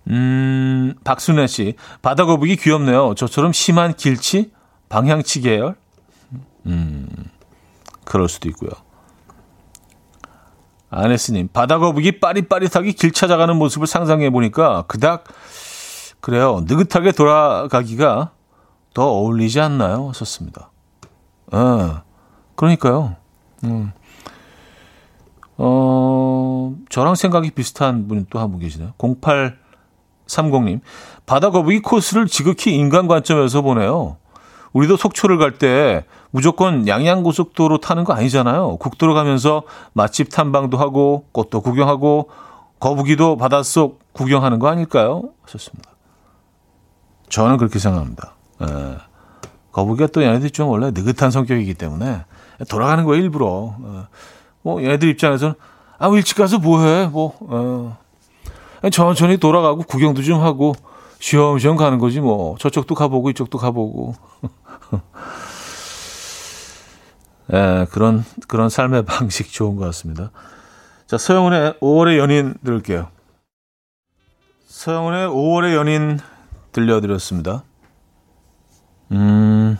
음, 0.08 0.94
박순애 1.04 1.46
씨. 1.46 1.74
바다 2.02 2.24
거북이 2.24 2.56
귀엽네요. 2.56 3.14
저처럼 3.14 3.52
심한 3.52 3.94
길치? 3.94 4.52
방향치 4.88 5.40
계열? 5.42 5.76
음, 6.66 7.08
그럴 8.04 8.28
수도 8.28 8.48
있고요. 8.50 8.70
아네스님, 10.90 11.48
바다 11.52 11.78
거북이 11.78 12.20
빠릿빠릿하게 12.20 12.92
길 12.92 13.12
찾아가는 13.12 13.56
모습을 13.56 13.86
상상해 13.86 14.28
보니까 14.28 14.82
그닥, 14.88 15.24
그래요. 16.20 16.62
느긋하게 16.66 17.12
돌아가기가 17.12 18.32
더 18.92 19.06
어울리지 19.06 19.58
않나요? 19.60 20.12
썼습니다. 20.14 20.70
어, 21.50 22.02
그러니까요. 22.54 23.16
음. 23.64 23.92
어, 25.56 26.51
저랑 26.92 27.14
생각이 27.14 27.52
비슷한 27.52 28.06
분이 28.06 28.26
또한 28.28 28.50
분 28.50 28.60
계시네요. 28.60 28.92
0830님. 28.98 30.80
바다 31.24 31.50
거북이 31.50 31.80
코스를 31.80 32.26
지극히 32.26 32.74
인간 32.74 33.08
관점에서 33.08 33.62
보네요. 33.62 34.18
우리도 34.74 34.98
속초를 34.98 35.38
갈 35.38 35.56
때 35.58 36.04
무조건 36.30 36.86
양양고속도로 36.86 37.78
타는 37.78 38.04
거 38.04 38.12
아니잖아요. 38.12 38.76
국도로 38.76 39.14
가면서 39.14 39.62
맛집 39.94 40.28
탐방도 40.28 40.76
하고 40.76 41.24
꽃도 41.32 41.62
구경하고 41.62 42.28
거북이도 42.78 43.38
바닷속 43.38 44.00
구경하는 44.12 44.58
거 44.58 44.68
아닐까요? 44.68 45.22
하셨습니다. 45.44 45.92
저는 47.30 47.56
그렇게 47.56 47.78
생각합니다. 47.78 48.34
예. 48.60 48.96
거북이가 49.72 50.08
또 50.08 50.22
얘네들이 50.22 50.50
좀 50.50 50.68
원래 50.68 50.90
느긋한 50.90 51.30
성격이기 51.30 51.72
때문에 51.72 52.26
돌아가는 52.68 53.02
거예요, 53.04 53.22
일부러. 53.22 53.76
예. 53.82 54.02
뭐 54.60 54.82
얘네들 54.82 55.08
입장에서는 55.08 55.54
아, 56.02 56.08
일찍 56.08 56.36
가서 56.36 56.58
뭐해? 56.58 57.06
뭐 57.06 57.36
어. 57.42 57.96
천천히 58.90 59.36
돌아가고 59.36 59.84
구경도 59.84 60.22
좀 60.22 60.40
하고 60.40 60.74
쉬엄쉬엄 61.20 61.76
가는 61.76 61.98
거지 61.98 62.18
뭐 62.18 62.56
저쪽도 62.58 62.96
가보고 62.96 63.30
이쪽도 63.30 63.56
가보고 63.56 64.16
예, 67.52 67.86
그런 67.92 68.24
그런 68.48 68.68
삶의 68.68 69.04
방식 69.14 69.52
좋은 69.52 69.76
것 69.76 69.84
같습니다. 69.84 70.32
자 71.06 71.18
서영은의 71.18 71.74
5월의 71.74 72.18
연인 72.18 72.54
들을게요. 72.64 73.08
서영은의 74.66 75.28
5월의 75.28 75.74
연인 75.76 76.18
들려드렸습니다. 76.72 77.62
음 79.12 79.78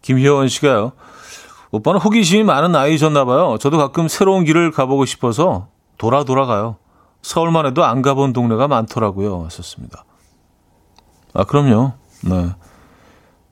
김효원 0.00 0.48
씨가요. 0.48 0.92
오빠는 1.72 2.00
호기심이 2.00 2.44
많은 2.44 2.76
아이셨나 2.76 3.24
봐요. 3.24 3.56
저도 3.58 3.78
가끔 3.78 4.06
새로운 4.06 4.44
길을 4.44 4.70
가보고 4.70 5.06
싶어서 5.06 5.68
돌아 5.96 6.22
돌아가요. 6.24 6.76
서울만 7.22 7.66
해도 7.66 7.84
안 7.84 8.02
가본 8.02 8.34
동네가 8.34 8.68
많더라고요. 8.68 9.44
하셨습니다. 9.46 10.04
아, 11.32 11.44
그럼요. 11.44 11.92
네. 12.24 12.50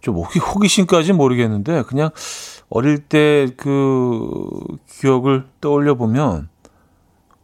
좀 0.02 0.16
호기, 0.16 0.38
호기심까지 0.38 1.12
모르겠는데, 1.14 1.82
그냥 1.82 2.10
어릴 2.68 2.98
때 2.98 3.48
그 3.56 4.48
기억을 4.88 5.46
떠올려 5.60 5.94
보면, 5.94 6.48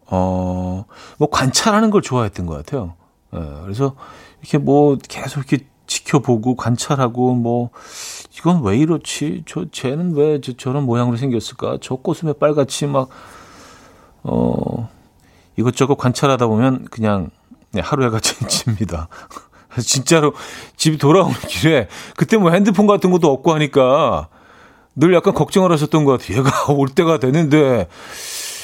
어, 0.09 0.85
뭐 1.19 1.31
관찰하는 1.31 1.91
걸 1.91 2.03
좋아했던 2.03 2.45
것 2.47 2.55
같아요. 2.55 2.95
네, 3.33 3.41
그래서 3.63 3.95
이렇게 4.41 4.59
뭐 4.59 4.97
계속 5.09 5.39
이렇게 5.39 5.67
지켜보고 5.87 6.57
관찰하고 6.57 7.35
뭐, 7.35 7.71
이건 8.37 8.63
왜 8.63 8.77
이렇지? 8.77 9.45
저, 9.47 9.65
쟤는 9.71 10.15
왜 10.15 10.41
저, 10.41 10.53
저런 10.53 10.85
모양으로 10.85 11.17
생겼을까? 11.17 11.79
저왜 11.81 12.35
빨갛지? 12.39 12.87
막, 12.87 13.09
어, 14.23 14.89
이것저것 15.57 15.97
관찰하다 15.97 16.47
보면 16.47 16.87
그냥 16.91 17.31
네, 17.73 17.81
하루에가 17.81 18.21
진입니다. 18.21 19.09
진짜로 19.81 20.33
집 20.77 20.99
돌아오는 20.99 21.35
길에 21.49 21.89
그때 22.17 22.37
뭐 22.37 22.51
핸드폰 22.51 22.87
같은 22.87 23.11
것도 23.11 23.31
없고 23.31 23.53
하니까 23.55 24.29
늘 24.95 25.13
약간 25.13 25.35
걱정을 25.35 25.71
하셨던 25.73 26.05
것 26.05 26.19
같아요. 26.19 26.39
얘가 26.39 26.51
올 26.73 26.89
때가 26.89 27.19
되는데 27.19 27.89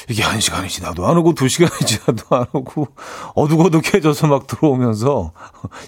이게 0.09 0.23
한 0.23 0.39
시간이 0.39 0.67
지나도 0.67 1.05
안 1.07 1.17
오고 1.17 1.33
두 1.33 1.47
시간이 1.47 1.71
지나도 1.85 2.35
안 2.35 2.45
오고 2.53 2.87
어둑어둑해져서 3.35 4.27
막 4.27 4.47
들어오면서 4.47 5.31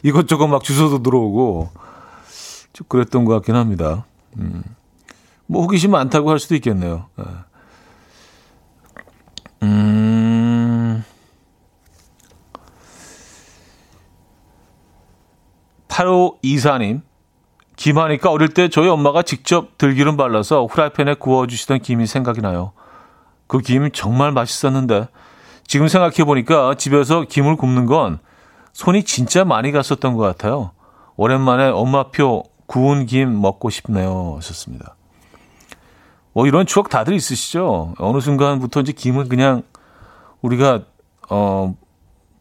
이것저것 0.04 0.48
막 0.48 0.64
주워도 0.64 1.02
들어오고 1.02 1.70
좀 2.76 2.86
그랬던 2.90 3.24
것 3.24 3.34
같긴 3.36 3.56
합니다. 3.56 4.06
음. 4.38 4.62
뭐 5.48 5.62
호기심 5.62 5.92
많다고 5.92 6.30
할 6.30 6.40
수도 6.40 6.56
있겠네요. 6.56 7.08
예. 7.20 7.24
음. 9.64 11.04
8524님. 15.88 17.02
김하니까 17.78 18.30
어릴 18.30 18.50
때 18.50 18.68
저희 18.68 18.90
엄마가 18.90 19.22
직접 19.22 19.78
들기름 19.78 20.18
발라서 20.18 20.66
후라이팬에 20.66 21.14
구워주시던 21.16 21.80
김이 21.80 22.08
생각이 22.08 22.42
나요. 22.42 22.74
그 23.48 23.60
김 23.62 23.90
정말 23.92 24.34
맛있었는데 24.34 25.08
지금 25.66 25.88
생각해보니까 25.88 26.76
집에서 26.76 27.22
김을 27.22 27.56
굽는 27.56 27.86
건 27.86 28.20
손이 28.74 29.04
진짜 29.04 29.46
많이 29.46 29.72
갔었던 29.72 30.16
것 30.16 30.24
같아요. 30.24 30.72
오랜만에 31.16 31.68
엄마표 31.70 32.44
구운 32.66 33.06
김 33.06 33.42
먹고 33.42 33.70
싶네요. 33.70 34.34
하셨습니다. 34.38 34.96
뭐 36.34 36.48
이런 36.48 36.66
추억 36.66 36.90
다들 36.90 37.14
있으시죠? 37.14 37.94
어느 37.98 38.20
순간부터 38.20 38.82
이제 38.82 38.92
김을 38.92 39.30
그냥 39.30 39.64
우리가 40.42 40.84
어, 41.30 41.76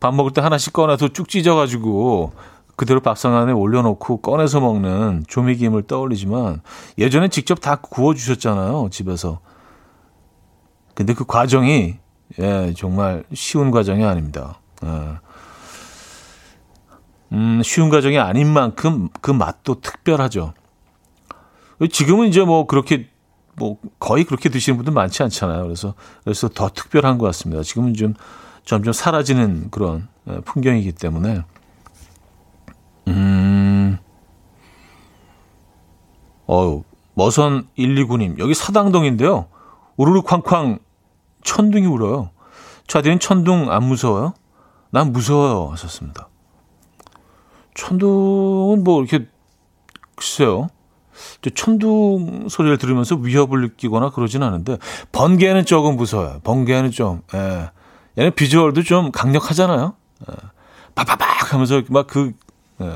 밥 0.01 0.15
먹을 0.15 0.33
때 0.33 0.41
하나씩 0.41 0.73
꺼내서 0.73 1.09
쭉 1.09 1.29
찢어가지고 1.29 2.33
그대로 2.77 3.01
밥상 3.01 3.37
안에 3.37 3.53
올려놓고 3.53 4.19
꺼내서 4.21 4.61
먹는 4.61 5.25
조미김을 5.29 5.85
떠올리지만 5.85 6.61
예전엔 6.99 7.31
직접 7.31 7.61
다 7.61 7.77
구워주셨잖아요 7.77 8.89
집에서. 8.91 9.41
근데 10.95 11.15
그 11.15 11.25
과정이 11.25 11.97
예 12.39 12.75
정말 12.77 13.25
쉬운 13.33 13.71
과정이 13.71 14.05
아닙니다. 14.05 14.61
예. 14.85 14.89
음, 17.35 17.63
쉬운 17.65 17.91
과정이 17.91 18.19
아닌 18.19 18.49
만큼 18.49 19.09
그 19.21 19.31
맛도 19.33 19.81
특별하죠. 19.81 20.55
지금은 21.91 22.29
이제 22.29 22.45
뭐 22.45 22.67
그렇게 22.67 23.09
뭐 23.57 23.77
거의 23.99 24.25
그렇게 24.25 24.49
드시는 24.49 24.77
분들 24.77 24.93
많지 24.93 25.23
않잖아요. 25.25 25.65
그래서 25.65 25.95
그래서 26.23 26.49
더 26.49 26.69
특별한 26.69 27.19
것 27.19 27.27
같습니다. 27.27 27.63
지금은 27.63 27.95
좀 27.95 28.15
점점 28.65 28.93
사라지는 28.93 29.71
그런 29.71 30.09
예, 30.29 30.41
풍경이기 30.41 30.93
때문에 30.93 31.43
음. 33.09 33.99
어우, 36.47 36.85
머선 37.15 37.67
129님, 37.77 38.39
여기 38.39 38.55
사당동인데요. 38.55 39.47
우르르 39.97 40.23
쾅쾅 40.23 40.79
천둥이 41.43 41.87
울어요. 41.87 42.31
차디는 42.87 43.19
천둥 43.19 43.71
안 43.71 43.85
무서워요? 43.85 44.35
난 44.91 45.13
무서워요. 45.13 45.71
하셨습니다. 45.73 46.29
천둥은 47.75 48.85
뭐 48.85 49.03
이렇게, 49.03 49.27
글쎄요. 50.15 50.69
천둥 51.55 52.49
소리를 52.49 52.77
들으면서 52.79 53.15
위협을 53.17 53.61
느끼거나 53.63 54.11
그러진 54.11 54.43
않은데, 54.43 54.79
번개는 55.13 55.65
조금 55.65 55.97
무서워요. 55.97 56.41
번개는 56.45 56.91
좀, 56.91 57.23
예. 57.35 57.71
얘는 58.19 58.35
비주얼도 58.35 58.83
좀 58.83 59.13
강력하잖아요. 59.13 59.95
예. 60.29 60.35
바바박 60.95 61.53
하면서 61.53 61.83
막 61.89 62.07
그, 62.07 62.33
예. 62.81 62.93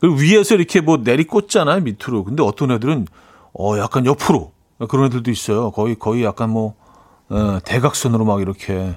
그리고 0.00 0.16
위에서 0.16 0.54
이렇게 0.54 0.80
뭐 0.80 0.98
내리꽂잖아요, 0.98 1.80
밑으로. 1.80 2.24
근데 2.24 2.42
어떤 2.42 2.70
애들은, 2.70 3.06
어, 3.58 3.78
약간 3.78 4.06
옆으로. 4.06 4.52
그런 4.88 5.06
애들도 5.06 5.30
있어요. 5.32 5.72
거의, 5.72 5.96
거의 5.98 6.22
약간 6.22 6.50
뭐, 6.50 6.74
예, 7.32 7.60
대각선으로 7.64 8.24
막 8.24 8.40
이렇게. 8.40 8.96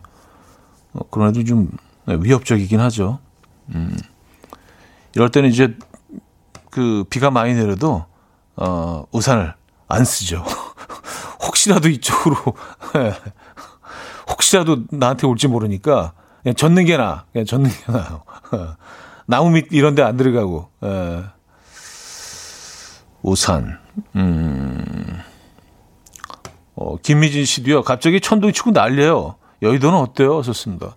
어, 0.94 1.00
그런 1.10 1.30
애들이 1.30 1.46
좀 1.46 1.72
위협적이긴 2.06 2.80
하죠. 2.80 3.20
음. 3.74 3.96
이럴 5.16 5.30
때는 5.30 5.50
이제 5.50 5.76
그 6.70 7.04
비가 7.10 7.32
많이 7.32 7.54
내려도, 7.54 8.06
어, 8.56 9.04
우산을 9.12 9.54
안 9.88 10.06
쓰죠. 10.06 10.44
혹시라도 11.46 11.90
이쪽으로, 11.90 12.36
예. 12.98 13.14
혹시라도 14.30 14.84
나한테 14.92 15.28
올지 15.28 15.48
모르니까, 15.48 16.14
그냥 16.44 16.56
젖는 16.56 16.86
게 16.86 16.98
나아. 16.98 17.26
그냥 17.32 17.46
젖는 17.46 17.70
게 17.70 17.92
나아요. 17.92 18.24
나무 19.28 19.50
밑 19.52 19.68
이런 19.72 19.96
데 19.96 20.02
안 20.02 20.18
들어가고. 20.18 20.70
에. 20.84 20.88
예. 20.88 21.24
우산. 23.22 23.80
음. 24.16 25.20
어, 26.76 26.98
김미진 26.98 27.46
씨도요. 27.46 27.84
갑자기 27.84 28.20
천둥 28.20 28.52
치고 28.52 28.72
난리예요. 28.72 29.36
여의도는 29.62 29.98
어때요? 30.00 30.42
좋습니다. 30.42 30.96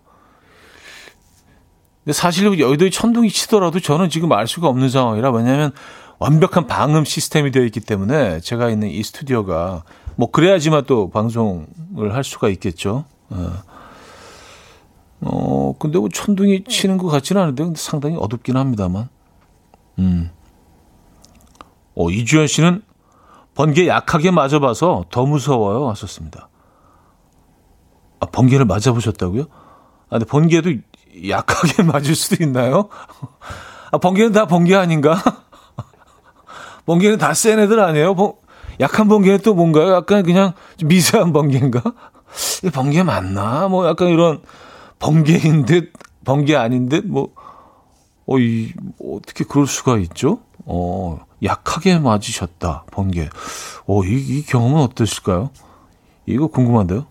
근데 2.05 2.13
사실 2.13 2.59
여의도에 2.59 2.91
천둥이 2.91 3.31
치더라도 3.31 3.81
저는 3.81 4.11
지금 4.11 4.31
알 4.33 4.47
수가 4.47 4.69
없는 4.69 4.91
상황이라 4.91 5.31
왜냐하면 5.31 5.73
완벽한 6.19 6.67
방음 6.67 7.05
시스템이 7.05 7.51
되어 7.51 7.65
있기 7.65 7.81
때문에 7.81 8.41
제가 8.41 8.69
있는 8.69 8.89
이 8.89 9.03
스튜디오가 9.03 9.83
뭐 10.17 10.31
그래야지만 10.31 10.85
또 10.87 11.11
방송을 11.11 12.15
할 12.15 12.23
수가 12.23 12.49
있겠죠. 12.51 13.05
어. 13.31 13.53
어, 15.23 15.75
근데 15.79 15.99
뭐 15.99 16.09
천둥이 16.11 16.65
치는 16.65 16.99
것 16.99 17.09
같지는 17.09 17.41
않은데 17.41 17.65
근데 17.65 17.81
상당히 17.81 18.17
어둡긴 18.17 18.57
합니다만. 18.57 19.09
음. 19.99 20.31
어, 21.95 22.11
이주연 22.11 22.47
씨는 22.47 22.83
번개 23.55 23.89
약하게 23.89 24.31
맞아봐서 24.31 25.07
더 25.11 25.25
무서워요. 25.25 25.89
하셨습니다. 25.91 26.49
아, 28.21 28.27
번개를 28.27 28.67
맞아보셨다고요? 28.67 29.43
아, 29.43 30.11
근데 30.11 30.25
번개도 30.27 30.71
약하게 31.29 31.83
맞을 31.85 32.15
수도 32.15 32.43
있나요? 32.43 32.89
아, 33.91 33.99
번개는 33.99 34.33
다 34.33 34.47
번개 34.47 34.75
아닌가? 34.75 35.23
번개는 36.87 37.19
다 37.19 37.33
센 37.35 37.59
애들 37.59 37.81
아니에요? 37.81 38.15
번, 38.15 38.33
약한 38.81 39.09
번개는 39.09 39.39
또 39.41 39.55
뭔가요? 39.55 39.93
약간 39.95 40.23
그냥 40.23 40.53
미세한 40.85 41.33
번개인가? 41.33 41.83
번개 42.73 43.03
맞나? 43.03 43.69
뭐 43.69 43.87
약간 43.87 44.09
이런 44.09 44.43
번개인 44.99 45.65
듯, 45.67 45.93
번개 46.25 46.57
아닌 46.57 46.89
듯, 46.89 47.07
뭐, 47.07 47.29
어, 48.27 48.39
이, 48.39 48.73
뭐 48.99 49.17
어떻게 49.19 49.45
그럴 49.45 49.67
수가 49.67 49.99
있죠? 49.99 50.41
어, 50.67 51.21
약하게 51.43 51.99
맞으셨다. 51.99 52.85
번개. 52.91 53.29
어, 53.87 54.03
이, 54.05 54.15
이 54.17 54.43
경험은 54.45 54.81
어떠실까요? 54.83 55.51
이거 56.27 56.47
궁금한데요? 56.49 57.07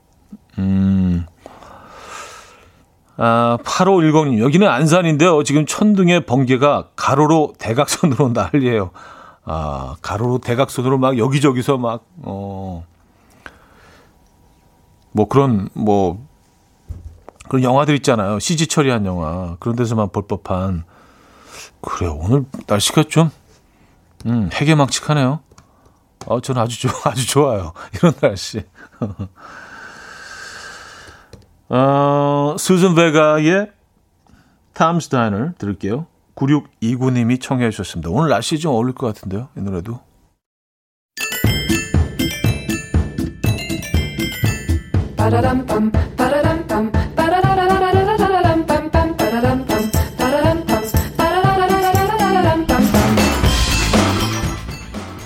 음. 0.57 1.25
아, 3.17 3.57
8510님. 3.63 4.39
여기는 4.39 4.67
안산인데요. 4.67 5.43
지금 5.43 5.65
천둥에 5.65 6.21
번개가 6.21 6.89
가로로 6.95 7.53
대각선으로 7.57 8.29
난리예요. 8.33 8.91
아, 9.45 9.95
가로로 10.01 10.39
대각선으로 10.39 10.97
막 10.97 11.17
여기저기서 11.17 11.77
막, 11.77 12.05
어, 12.23 12.85
뭐 15.11 15.27
그런, 15.27 15.69
뭐, 15.73 16.25
그런 17.49 17.63
영화들 17.63 17.95
있잖아요. 17.95 18.39
CG 18.39 18.67
처리한 18.67 19.05
영화. 19.05 19.57
그런 19.59 19.75
데서만 19.75 20.09
볼 20.09 20.25
법한. 20.27 20.85
그래요. 21.81 22.17
오늘 22.19 22.45
날씨가 22.67 23.03
좀, 23.09 23.29
음, 24.25 24.49
해괴망측하네요. 24.53 25.39
어, 26.25 26.39
저는 26.39 26.61
아주 26.61 26.79
좋아, 26.79 26.93
아주 27.11 27.27
좋아요. 27.27 27.73
이런 27.93 28.13
날씨. 28.19 28.63
어, 31.75 32.55
수즌 32.59 32.93
베가의 32.93 33.71
탐스 34.73 35.09
다이너 35.09 35.53
들을게요. 35.57 36.05
9629님이 36.35 37.41
청해 37.41 37.71
주셨습니다. 37.71 38.11
오늘 38.11 38.29
날씨 38.29 38.59
좀 38.59 38.73
어울릴 38.73 38.93
것 38.93 39.07
같은데요. 39.07 39.47
이 39.57 39.61
노래도. 39.61 39.99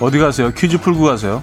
어디 0.00 0.18
가세요? 0.18 0.50
퀴즈 0.52 0.78
풀고 0.80 1.02
가세요. 1.04 1.42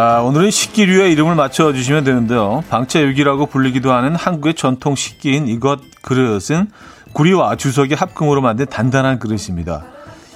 아, 0.00 0.20
오늘은 0.20 0.52
식기류의 0.52 1.10
이름을 1.10 1.34
맞춰주시면 1.34 2.04
되는데요. 2.04 2.62
방채육이라고 2.70 3.46
불리기도 3.46 3.92
하는 3.92 4.14
한국의 4.14 4.54
전통 4.54 4.94
식기인 4.94 5.48
이것 5.48 5.80
그릇은 6.02 6.70
구리와 7.12 7.56
주석의 7.56 7.96
합금으로 7.96 8.40
만든 8.40 8.66
단단한 8.66 9.18
그릇입니다. 9.18 9.86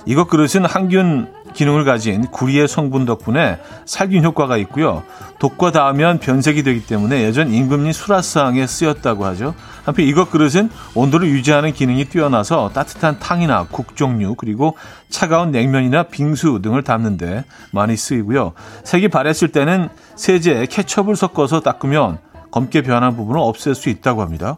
이것 0.04 0.26
그릇은 0.26 0.64
항균 0.64 1.32
기능을 1.52 1.84
가진 1.84 2.26
구리의 2.26 2.68
성분 2.68 3.04
덕분에 3.04 3.60
살균 3.84 4.24
효과가 4.24 4.56
있고요. 4.58 5.02
독과 5.38 5.72
닿으면 5.72 6.18
변색이 6.18 6.62
되기 6.62 6.86
때문에 6.86 7.22
예전 7.22 7.52
임금님 7.52 7.92
수라상에 7.92 8.66
쓰였다고 8.66 9.24
하죠. 9.26 9.54
한편 9.84 10.06
이것 10.06 10.30
그릇은 10.30 10.70
온도를 10.94 11.28
유지하는 11.28 11.72
기능이 11.72 12.04
뛰어나서 12.04 12.70
따뜻한 12.72 13.18
탕이나 13.18 13.66
국 13.70 13.96
종류 13.96 14.34
그리고 14.36 14.76
차가운 15.08 15.50
냉면이나 15.50 16.04
빙수 16.04 16.60
등을 16.62 16.82
담는데 16.82 17.44
많이 17.72 17.96
쓰이고요. 17.96 18.52
색이 18.84 19.08
바랬을 19.08 19.48
때는 19.52 19.88
세제에 20.16 20.66
케첩을 20.66 21.16
섞어서 21.16 21.60
닦으면 21.60 22.18
검게 22.50 22.82
변한 22.82 23.16
부분을 23.16 23.40
없앨 23.40 23.74
수 23.74 23.88
있다고 23.88 24.22
합니다. 24.22 24.56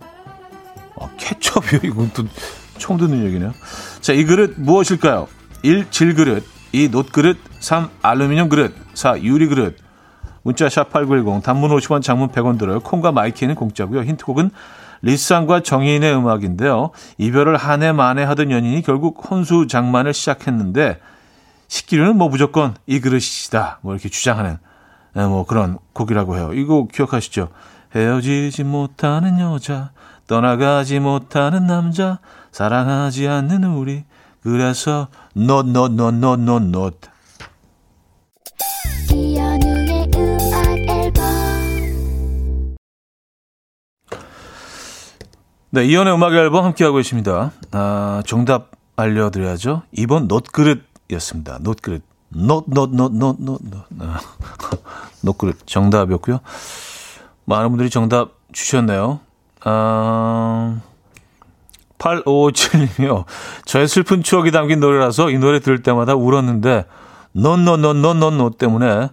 아, 1.01 1.09
케첩이요? 1.17 1.81
이건 1.85 2.11
또 2.13 2.25
처음 2.79 2.99
듣는 2.99 3.25
얘기네요. 3.25 3.53
자, 4.01 4.13
이 4.13 4.25
그릇 4.25 4.55
무엇일까요? 4.57 5.29
1. 5.63 5.87
질그릇 5.91 6.54
2. 6.75 6.89
놋그릇 6.89 7.39
3. 7.61 7.89
알루미늄 8.03 8.49
그릇 8.49 8.75
4. 8.95 9.23
유리 9.23 9.47
그릇 9.47 9.77
문자 10.43 10.67
샵8910 10.67 11.43
단문 11.43 11.71
50원 11.71 12.03
장문 12.03 12.29
100원 12.31 12.59
들어요. 12.59 12.81
콩과 12.81 13.13
My 13.13 13.25
K는 13.25 13.55
공짜고요. 13.55 14.03
힌트곡은 14.03 14.51
리쌍과 15.03 15.61
정인의 15.61 16.17
음악인데요. 16.17 16.91
이별을 17.19 17.57
하네 17.57 17.83
마네 17.83 18.25
하던 18.25 18.51
연인이 18.51 18.83
결국 18.83 19.31
혼수 19.31 19.67
장만을 19.69 20.13
시작했는데 20.13 20.99
식기류는 21.69 22.17
뭐 22.17 22.29
무조건 22.29 22.75
이 22.87 23.01
그릇이다. 23.01 23.79
뭐 23.83 23.95
이렇게 23.95 24.09
주장하는 24.09 24.59
네, 25.15 25.27
뭐 25.27 25.47
그런 25.47 25.79
곡이라고 25.93 26.37
해요. 26.37 26.51
이거 26.55 26.89
기억하시죠? 26.93 27.51
헤어지지 27.95 28.65
못하는 28.65 29.39
여자, 29.39 29.93
떠나가지 30.27 30.99
못하는 30.99 31.69
남자, 31.69 32.19
사랑하지 32.51 33.29
않는 33.29 33.63
우리. 33.65 34.05
그래서 34.45 35.09
not 35.35 35.71
not 35.71 35.95
not 35.95 36.15
not 36.15 37.09
네, 45.71 45.87
이연의 45.87 46.15
음악 46.15 46.35
앨범 46.35 46.65
함께하고 46.67 47.01
있습니다. 47.01 47.51
아, 47.73 48.23
정답 48.27 48.71
알려드려야죠. 48.95 49.83
2번 49.97 50.29
놋그릇이었습니다. 50.29 51.59
놋그릇. 51.63 52.05
놋, 52.29 52.65
놋, 52.69 52.91
놋, 52.95 53.13
놋, 53.13 53.37
놋, 53.41 53.59
놋. 53.61 53.85
아, 53.99 54.21
놋그릇. 55.23 55.67
정답이었고요. 55.67 56.39
많은 57.47 57.71
분들이 57.71 57.91
정답 57.91 58.35
주셨네요. 58.53 59.19
아, 59.65 60.81
8557님이요. 62.05 63.25
저의 63.65 63.89
슬픈 63.89 64.23
추억이 64.23 64.51
담긴 64.51 64.81
노래라서 64.81 65.31
이 65.31 65.39
노래 65.39 65.61
들을 65.61 65.83
때마다 65.83 66.15
울었는데, 66.15 66.85
넌넌넌넌넌너 67.33 68.53
때문에 68.59 69.09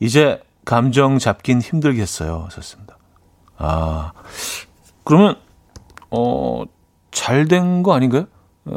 이제 0.00 0.40
감정 0.64 1.18
잡긴 1.18 1.60
힘들겠어요. 1.60 2.44
하셨습니다. 2.46 2.96
아, 3.58 4.12
그러면, 5.04 5.36
어, 6.10 6.64
잘 7.10 7.46
된 7.48 7.82
거 7.82 7.94
아닌가요? 7.94 8.26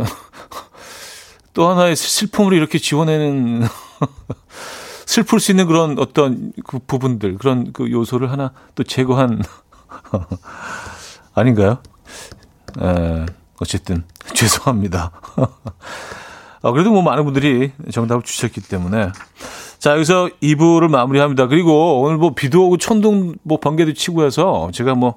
또 1.53 1.67
하나의 1.69 1.95
슬픔을 1.95 2.53
이렇게 2.53 2.79
지워내는, 2.79 3.67
슬플 5.05 5.39
수 5.39 5.51
있는 5.51 5.67
그런 5.67 5.97
어떤 5.99 6.53
그 6.65 6.79
부분들, 6.79 7.37
그런 7.37 7.73
그 7.73 7.91
요소를 7.91 8.31
하나 8.31 8.51
또 8.75 8.83
제거한, 8.83 9.41
아닌가요? 11.33 11.79
에, 12.79 13.25
어쨌든 13.59 14.03
죄송합니다. 14.33 15.11
어, 16.61 16.71
그래도 16.73 16.91
뭐 16.91 17.01
많은 17.01 17.23
분들이 17.25 17.71
정답을 17.91 18.23
주셨기 18.23 18.61
때문에 18.61 19.11
자 19.79 19.91
여기서 19.93 20.29
2부를 20.41 20.89
마무리합니다. 20.89 21.47
그리고 21.47 22.01
오늘 22.01 22.17
뭐 22.17 22.33
비도 22.33 22.65
오고 22.67 22.77
천둥 22.77 23.35
뭐 23.43 23.59
번개도 23.59 23.93
치고 23.93 24.23
해서 24.25 24.69
제가 24.73 24.95
뭐 24.95 25.15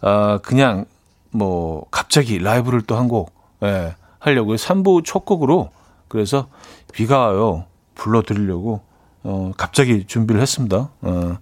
아, 0.00 0.38
그냥 0.42 0.84
뭐 1.30 1.84
갑자기 1.90 2.38
라이브를 2.38 2.82
또 2.82 2.96
한 2.96 3.08
곡 3.08 3.32
예, 3.64 3.94
하려고 4.20 4.54
3부 4.54 5.04
첫 5.04 5.24
곡으로 5.24 5.70
그래서 6.06 6.46
비가 6.92 7.18
와요 7.26 7.64
불러드리려고 7.96 8.82
어, 9.24 9.52
갑자기 9.56 10.04
준비를 10.06 10.40
했습니다. 10.40 10.90
어, 11.02 11.38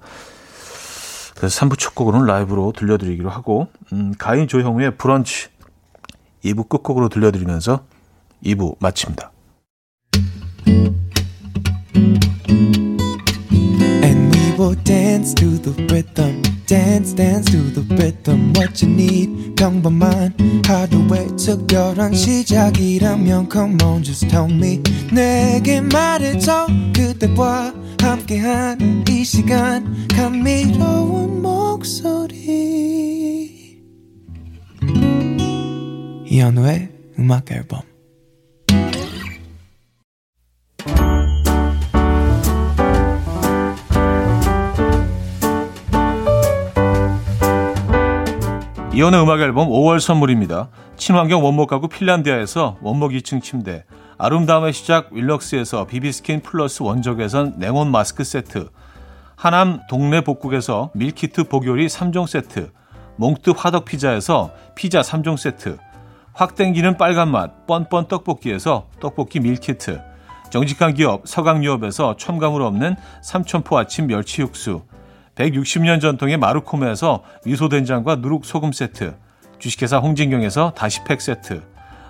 그래서 1.36 1.60
3부 1.60 1.78
첫 1.78 1.94
곡으로는 1.94 2.26
라이브로 2.26 2.72
들려드리기로 2.74 3.28
하고 3.28 3.68
음, 3.92 4.14
가인 4.18 4.48
조형우의 4.48 4.96
브런치 4.96 5.48
2부 6.46 6.68
끝곡으로 6.68 7.08
들려드리면서 7.08 7.84
2부 8.44 8.76
마칩니다. 8.80 9.32
시작이라면 22.12 23.48
come 23.50 23.76
on 23.84 24.02
just 24.02 24.28
tell 24.28 24.50
me 24.50 24.82
내게 25.12 25.80
말해줘 25.80 26.66
그대와 26.94 27.72
함께한 28.00 29.04
이 29.08 29.24
시간 29.24 30.08
감미로운 30.08 31.42
목소리 31.42 32.56
이현우의 36.28 36.88
음악 37.20 37.52
앨범 37.52 37.80
이현우의 48.92 49.22
음악 49.22 49.40
앨범 49.40 49.68
5월 49.68 50.00
선물입니다. 50.00 50.70
친환경 50.96 51.44
원목 51.44 51.68
가구 51.68 51.86
핀란디아에서 51.86 52.78
원목 52.80 53.12
2층 53.12 53.40
침대 53.40 53.84
아름다움의 54.18 54.72
시작 54.72 55.12
윌럭스에서 55.12 55.86
비비스킨 55.86 56.40
플러스 56.40 56.82
원적외선 56.82 57.54
냉온 57.58 57.92
마스크 57.92 58.24
세트 58.24 58.70
하남 59.36 59.80
동네 59.88 60.22
복국에서 60.22 60.90
밀키트 60.94 61.44
복요리 61.44 61.86
3종 61.86 62.26
세트 62.26 62.72
몽뜨 63.16 63.50
화덕 63.56 63.84
피자에서 63.84 64.50
피자 64.74 65.02
3종 65.02 65.36
세트 65.36 65.78
확 66.36 66.54
땡기는 66.54 66.98
빨간맛 66.98 67.66
뻔뻔 67.66 68.08
떡볶이에서 68.08 68.88
떡볶이 69.00 69.40
밀키트. 69.40 70.02
정직한 70.50 70.92
기업 70.92 71.26
서강유업에서 71.26 72.18
첨가물 72.18 72.60
없는 72.60 72.94
삼천포 73.22 73.78
아침 73.78 74.06
멸치 74.06 74.42
육수. 74.42 74.82
160년 75.34 75.98
전통의 75.98 76.36
마루코메에서 76.36 77.22
미소된장과 77.46 78.16
누룩소금 78.16 78.72
세트, 78.72 79.16
주식회사 79.58 79.96
홍진경에서 79.96 80.72
다시팩 80.76 81.22
세트, 81.22 81.62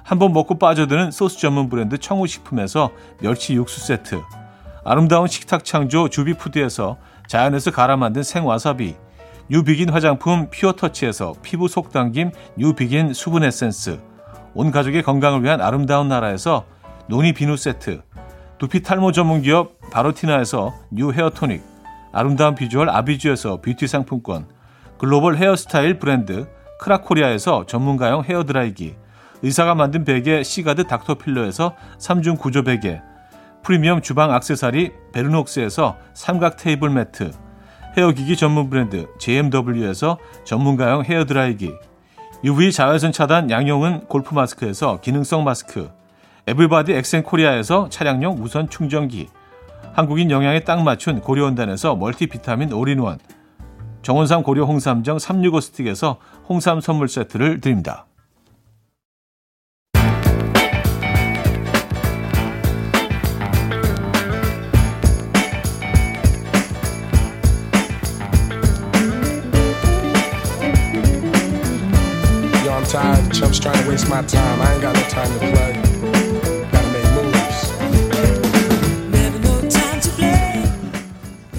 한 0.02 0.18
번 0.18 0.32
먹고 0.32 0.58
빠져드는 0.58 1.12
소스 1.12 1.38
전문 1.38 1.68
브랜드 1.68 1.96
청우식품에서 1.96 2.90
멸치 3.20 3.54
육수 3.54 3.86
세트, 3.86 4.20
아름다운 4.84 5.28
식탁 5.28 5.64
창조 5.64 6.08
주비푸드에서 6.08 6.96
자연에서 7.28 7.70
갈아 7.70 7.96
만든 7.96 8.24
생와사비, 8.24 8.96
뉴비긴 9.50 9.90
화장품 9.90 10.50
퓨어터치에서 10.50 11.34
피부 11.42 11.68
속당김 11.68 12.32
뉴비긴 12.56 13.12
수분 13.12 13.44
에센스, 13.44 14.00
온 14.58 14.70
가족의 14.70 15.02
건강을 15.02 15.44
위한 15.44 15.60
아름다운 15.60 16.08
나라에서 16.08 16.64
노니 17.08 17.34
비누 17.34 17.58
세트, 17.58 18.00
두피 18.56 18.82
탈모 18.82 19.12
전문 19.12 19.42
기업 19.42 19.78
바로티나에서 19.90 20.74
뉴 20.90 21.12
헤어 21.12 21.28
토닉, 21.28 21.62
아름다운 22.10 22.54
비주얼 22.54 22.88
아비주에서 22.88 23.60
뷰티 23.60 23.86
상품권, 23.86 24.48
글로벌 24.96 25.36
헤어스타일 25.36 25.98
브랜드 25.98 26.48
크라코리아에서 26.80 27.66
전문가용 27.66 28.24
헤어 28.24 28.44
드라이기, 28.44 28.94
의사가 29.42 29.74
만든 29.74 30.04
베개 30.04 30.42
시가드 30.42 30.86
닥터필러에서 30.86 31.74
3중 31.98 32.38
구조 32.38 32.62
베개, 32.62 33.02
프리미엄 33.62 34.00
주방 34.00 34.32
악세사리 34.32 34.90
베르녹스에서 35.12 35.98
삼각 36.14 36.56
테이블 36.56 36.88
매트, 36.88 37.30
헤어기기 37.98 38.36
전문 38.36 38.70
브랜드 38.70 39.06
JMW에서 39.18 40.16
전문가용 40.44 41.04
헤어 41.04 41.26
드라이기, 41.26 41.74
UV 42.46 42.70
자외선 42.70 43.10
차단 43.10 43.50
양용은 43.50 44.06
골프 44.06 44.32
마스크에서 44.32 45.00
기능성 45.00 45.42
마스크, 45.42 45.90
에블바디 46.46 46.92
엑센 46.92 47.24
코리아에서 47.24 47.88
차량용 47.88 48.38
무선 48.38 48.70
충전기, 48.70 49.28
한국인 49.94 50.30
영양에 50.30 50.60
딱 50.60 50.80
맞춘 50.84 51.20
고려원단에서 51.20 51.96
멀티비타민 51.96 52.72
올인원, 52.72 53.18
정원삼 54.02 54.44
고려 54.44 54.62
홍삼정 54.62 55.18
365 55.18 55.60
스틱에서 55.60 56.18
홍삼 56.48 56.80
선물 56.80 57.08
세트를 57.08 57.60
드립니다. 57.60 58.06
Tired. 72.96 73.30
Chumps 73.30 73.58
trying 73.58 73.76
to 73.82 73.90
waste 73.90 74.08
my 74.08 74.22
time. 74.22 74.58
I 74.62 74.72
ain't 74.72 74.80
got 74.80 74.94
no 74.96 75.02
time 75.12 75.28
to 75.28 75.38
play. 75.38 75.72
Gotta 76.72 76.88
make 76.92 77.04
moves. 77.12 77.74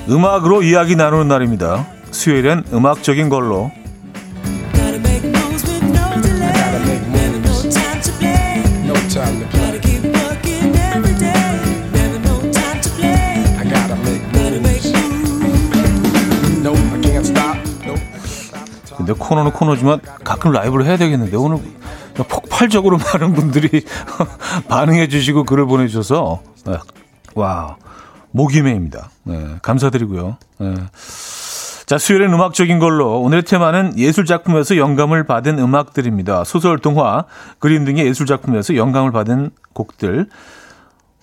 음악으로 0.10 0.63
이야기 0.63 0.95
나누는 0.95 1.28
날입니다. 1.28 1.86
수요일엔 2.10 2.63
음악적인 2.73 3.30
걸로 3.30 3.71
근데 19.07 19.19
코너는 19.23 19.51
코너지만 19.51 20.01
가끔 20.25 20.51
라이브를 20.51 20.85
해야 20.85 20.97
되겠는데 20.97 21.37
오늘 21.37 21.59
폭발적으로 22.27 22.97
많은 22.97 23.33
분들이 23.33 23.85
반응해 24.67 25.07
주시고 25.07 25.45
글을 25.45 25.65
보내주셔서 25.65 26.41
네. 26.65 26.77
와 27.33 27.77
목이매입니다. 28.31 29.09
네, 29.23 29.55
감사드리고요. 29.61 30.35
네. 30.57 30.73
자 31.85 31.97
수요일엔 31.97 32.33
음악적인 32.33 32.79
걸로 32.79 33.21
오늘의 33.21 33.43
테마는 33.43 33.97
예술 33.97 34.25
작품에서 34.25 34.75
영감을 34.75 35.23
받은 35.23 35.57
음악들입니다. 35.57 36.43
소설, 36.43 36.77
동화, 36.77 37.23
그림 37.59 37.85
등의 37.85 38.05
예술 38.05 38.25
작품에서 38.25 38.75
영감을 38.75 39.13
받은 39.13 39.51
곡들 39.71 40.27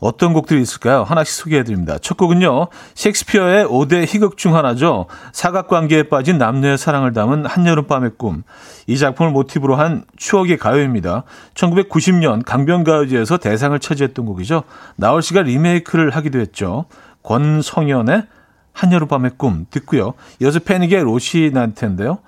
어떤 0.00 0.32
곡들이 0.32 0.60
있을까요? 0.60 1.02
하나씩 1.02 1.34
소개해드립니다. 1.34 1.98
첫 1.98 2.16
곡은요, 2.16 2.68
셰익스피어의 2.94 3.66
5대 3.66 4.04
희극 4.06 4.36
중 4.36 4.54
하나죠. 4.54 5.06
사각관계에 5.32 6.04
빠진 6.04 6.36
남녀의 6.36 6.76
사랑을 6.76 7.12
담은 7.12 7.46
한여름밤의 7.46 8.12
꿈. 8.18 8.42
이 8.86 8.98
작품을 8.98 9.32
모티브로 9.32 9.76
한 9.76 10.04
추억의 10.16 10.58
가요입니다. 10.58 11.24
1990년 11.54 12.44
강변가요제에서 12.44 13.38
대상을 13.38 13.78
차지했던 13.78 14.26
곡이죠. 14.26 14.64
나얼 14.96 15.22
씨가 15.22 15.42
리메이크를 15.42 16.10
하기도 16.10 16.38
했죠. 16.38 16.84
권성현의 17.22 18.24
한여름밤의 18.72 19.32
꿈 19.38 19.66
듣고요. 19.70 20.14
이어서 20.42 20.58
패닉의 20.58 21.02
로시난테인데요. 21.04 22.18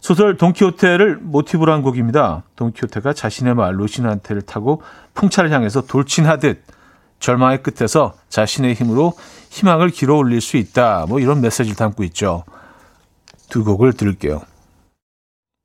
소설 0.00 0.36
돈키호테를 0.36 1.18
모티브로 1.22 1.72
한 1.72 1.82
곡입니다. 1.82 2.42
돈키호테가 2.56 3.12
자신의 3.12 3.54
말 3.54 3.78
로시난테를 3.78 4.42
타고 4.42 4.82
풍차를 5.14 5.52
향해서 5.52 5.82
돌진하듯 5.82 6.62
절망의 7.20 7.62
끝에서 7.62 8.14
자신의 8.28 8.74
힘으로 8.74 9.12
희망을 9.50 9.90
길어 9.90 10.16
올릴 10.16 10.40
수 10.40 10.56
있다. 10.56 11.06
뭐 11.08 11.20
이런 11.20 11.40
메시지를 11.40 11.76
담고 11.76 12.02
있죠. 12.04 12.44
두 13.48 13.64
곡을 13.64 13.92
들을게요. 13.92 14.42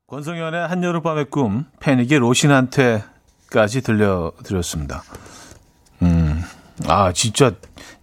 권성현의 0.08 0.68
한여름밤의 0.68 1.26
꿈, 1.32 1.66
패닉의 1.80 2.20
로신한테까지 2.20 3.82
들려드렸습니다. 3.82 5.04
음, 6.04 6.44
아, 6.88 7.12
진짜, 7.14 7.54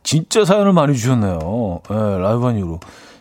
진짜 0.03 0.45
사연을 0.45 0.73
많이 0.73 0.97
주셨네요. 0.97 1.83
예, 1.91 1.95
라이브 1.95 2.45
한 2.45 2.57
이후로. 2.57 2.81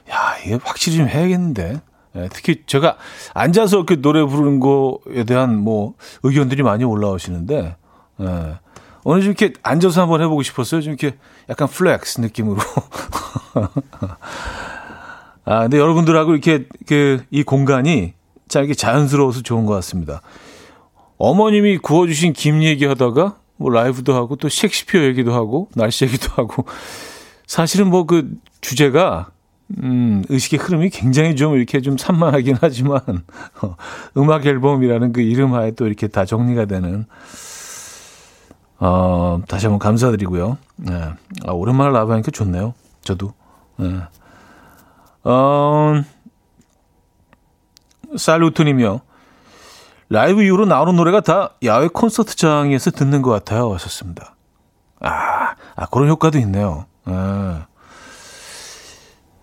야, 0.10 0.36
이게 0.44 0.58
확실히 0.64 0.98
좀 0.98 1.08
해야겠는데. 1.08 1.82
예, 2.16 2.30
특히 2.34 2.64
제가 2.66 2.98
앉아서 3.34 3.78
이렇게 3.78 3.98
노래 3.98 4.24
부르는 4.26 4.60
거에 4.60 5.24
대한 5.26 5.58
뭐 5.58 5.94
의견들이 6.24 6.64
많이 6.64 6.84
올라오시는데, 6.84 7.76
예. 8.22 8.60
오늘 9.04 9.22
좀 9.22 9.32
이렇게 9.32 9.54
앉아서 9.64 10.02
한번 10.02 10.22
해보고 10.22 10.44
싶었어요. 10.44 10.82
좀 10.82 10.94
이렇게 10.94 11.18
약간 11.50 11.68
flex 11.68 12.22
느낌으로. 12.22 12.58
아, 15.46 15.62
근데 15.62 15.78
여러분들하고 15.80 16.32
이렇게 16.32 16.66
그 16.88 17.24
이 17.32 17.44
공간이 17.44 18.14
참 18.48 18.64
이렇게 18.64 18.74
자연스러워서 18.76 19.42
좋은 19.42 19.66
것 19.66 19.74
같습니다. 19.76 20.22
어머님이 21.18 21.78
구워주신 21.78 22.34
김 22.34 22.64
얘기하다가 22.64 23.38
뭐 23.58 23.70
라이브도 23.70 24.14
하고 24.14 24.36
또 24.36 24.50
셰익스피어 24.50 25.04
얘기도 25.04 25.34
하고 25.34 25.70
날씨 25.76 26.06
얘기도 26.06 26.30
하고 26.34 26.66
사실은 27.48 27.90
뭐 27.90 28.06
그 28.06 28.30
주제가 28.62 29.32
음, 29.84 30.24
의식의 30.28 30.60
흐름이 30.60 30.90
굉장히 30.90 31.36
좀 31.36 31.56
이렇게 31.56 31.80
좀 31.82 31.98
산만하긴 31.98 32.58
하지만 32.60 33.00
어, 33.62 33.76
음악 34.18 34.46
앨범이라는 34.46 35.14
그 35.14 35.22
이름 35.22 35.54
하에 35.54 35.72
또 35.72 35.88
이렇게 35.88 36.08
다 36.08 36.26
정리가 36.26 36.66
되는 36.66 37.06
어, 38.84 39.40
다시 39.48 39.68
한번 39.68 39.78
감사드리고요. 39.78 40.58
네. 40.78 41.14
아, 41.46 41.52
오랜만에 41.52 41.92
라이브 41.92 42.12
하니까 42.12 42.32
좋네요. 42.32 42.74
저도. 43.04 43.32
네. 43.78 44.02
어, 45.24 46.02
살루트님이요. 48.18 49.02
라이브 50.10 50.42
이후로 50.42 50.66
나오는 50.66 50.96
노래가 50.96 51.22
다 51.22 51.52
야외 51.64 51.88
콘서트장에서 51.88 52.90
듣는 52.90 53.22
것 53.22 53.30
같아요. 53.30 53.72
하셨습니다. 53.72 54.36
아, 55.00 55.56
아 55.76 55.86
그런 55.92 56.10
효과도 56.10 56.40
있네요. 56.40 56.86
네. 57.06 57.14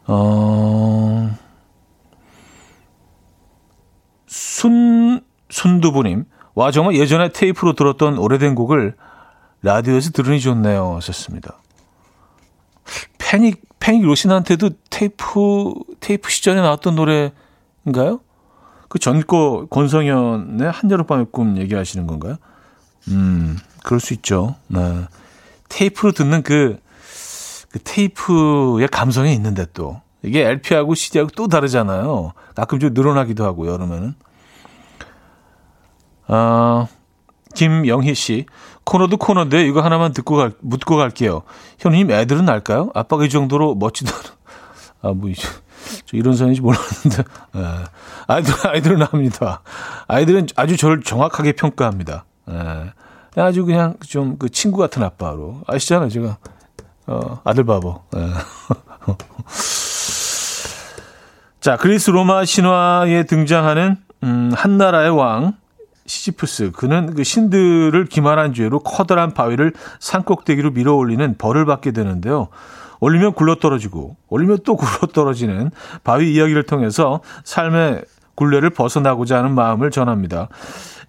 어, 0.09 1.31
순, 4.27 5.21
순두부님. 5.49 6.25
와, 6.57 6.73
정말 6.73 6.97
예전에 6.97 7.29
테이프로 7.29 7.75
들었던 7.75 8.19
오래된 8.19 8.57
곡을 8.57 8.97
라디오에서 9.63 10.11
들으니 10.11 10.41
좋네요. 10.41 10.97
하셨습니다. 10.97 11.59
패닉, 13.19 13.63
패닉 13.81 14.05
로신한테도 14.05 14.71
테이프, 14.91 15.73
테이프 16.01 16.31
시절에 16.31 16.61
나왔던 16.61 16.95
노래인가요? 16.95 18.21
그 18.89 18.99
전거 18.99 19.67
권성현의 19.71 20.71
한여름밤의 20.71 21.27
꿈 21.31 21.59
얘기하시는 21.59 22.07
건가요? 22.07 22.37
음, 23.09 23.59
그럴 23.85 24.01
수 24.01 24.15
있죠. 24.15 24.57
네. 24.69 25.05
테이프로 25.69 26.13
듣는 26.13 26.43
그, 26.43 26.79
그 27.71 27.79
테이프의 27.81 28.89
감성이 28.89 29.35
있는데 29.35 29.67
또. 29.75 30.01
이게 30.23 30.45
LP하고 30.45 30.95
CD하고 30.95 31.31
또 31.37 31.49
다르잖아요. 31.49 32.33
가끔 32.55 32.81
좀 32.81 32.93
늘어나기도 32.93 33.45
하고, 33.45 33.69
여름에는. 33.69 34.15
아, 36.27 36.89
김영희 37.55 38.15
씨. 38.15 38.47
코너도 38.89 39.19
코너인데 39.19 39.67
이거 39.67 39.83
하나만 39.83 40.15
듣고 40.15 40.37
갈, 40.37 40.53
묻고 40.61 40.97
갈게요. 40.97 41.43
형님 41.79 42.11
애들은 42.11 42.47
날까요? 42.47 42.91
아빠가 42.95 43.27
이 43.27 43.29
정도로 43.29 43.75
멋지다. 43.75 44.13
아, 45.03 45.13
뭐, 45.13 45.31
저 46.07 46.17
이런 46.17 46.35
사연인지 46.35 46.63
몰랐는데. 46.63 47.23
예. 47.57 47.85
아이들, 48.29 48.55
아이들은 48.67 49.01
납니다. 49.01 49.61
아이들은 50.07 50.47
아주 50.57 50.79
저를 50.79 51.03
정확하게 51.03 51.53
평가합니다. 51.53 52.25
예. 52.51 52.93
아주 53.41 53.67
그냥 53.67 53.97
좀 54.07 54.39
그 54.39 54.49
친구 54.49 54.79
같은 54.79 55.03
아빠로. 55.03 55.61
아시잖아요, 55.67 56.09
제가. 56.09 56.39
어, 57.09 57.41
아들 57.45 57.65
바보. 57.65 58.01
예. 58.17 58.21
자, 61.61 61.77
그리스 61.77 62.11
로마 62.11 62.47
신화에 62.47 63.25
등장하는 63.25 63.97
음, 64.23 64.51
한나라의 64.55 65.11
왕 65.11 65.53
시지푸스. 66.09 66.73
그는 66.73 67.15
그 67.15 67.23
신들을 67.23 68.07
기만한 68.07 68.55
죄로 68.55 68.81
커다란 68.81 69.35
바위를 69.35 69.73
산꼭대기로 70.01 70.73
밀어 70.73 70.95
올리는 70.95 71.37
벌을 71.39 71.65
받게 71.67 71.93
되는데요. 71.93 72.49
올리면 73.01 73.35
굴러 73.35 73.57
떨어지고 73.57 74.17
올리면 74.29 74.59
또 74.65 74.75
굴러 74.77 75.13
떨어지는 75.13 75.71
바위 76.03 76.35
이야기를 76.35 76.65
통해서 76.65 77.21
삶의 77.45 78.05
굴레를 78.35 78.71
벗어나고자 78.71 79.39
하는 79.39 79.55
마음을 79.55 79.91
전합니다. 79.91 80.49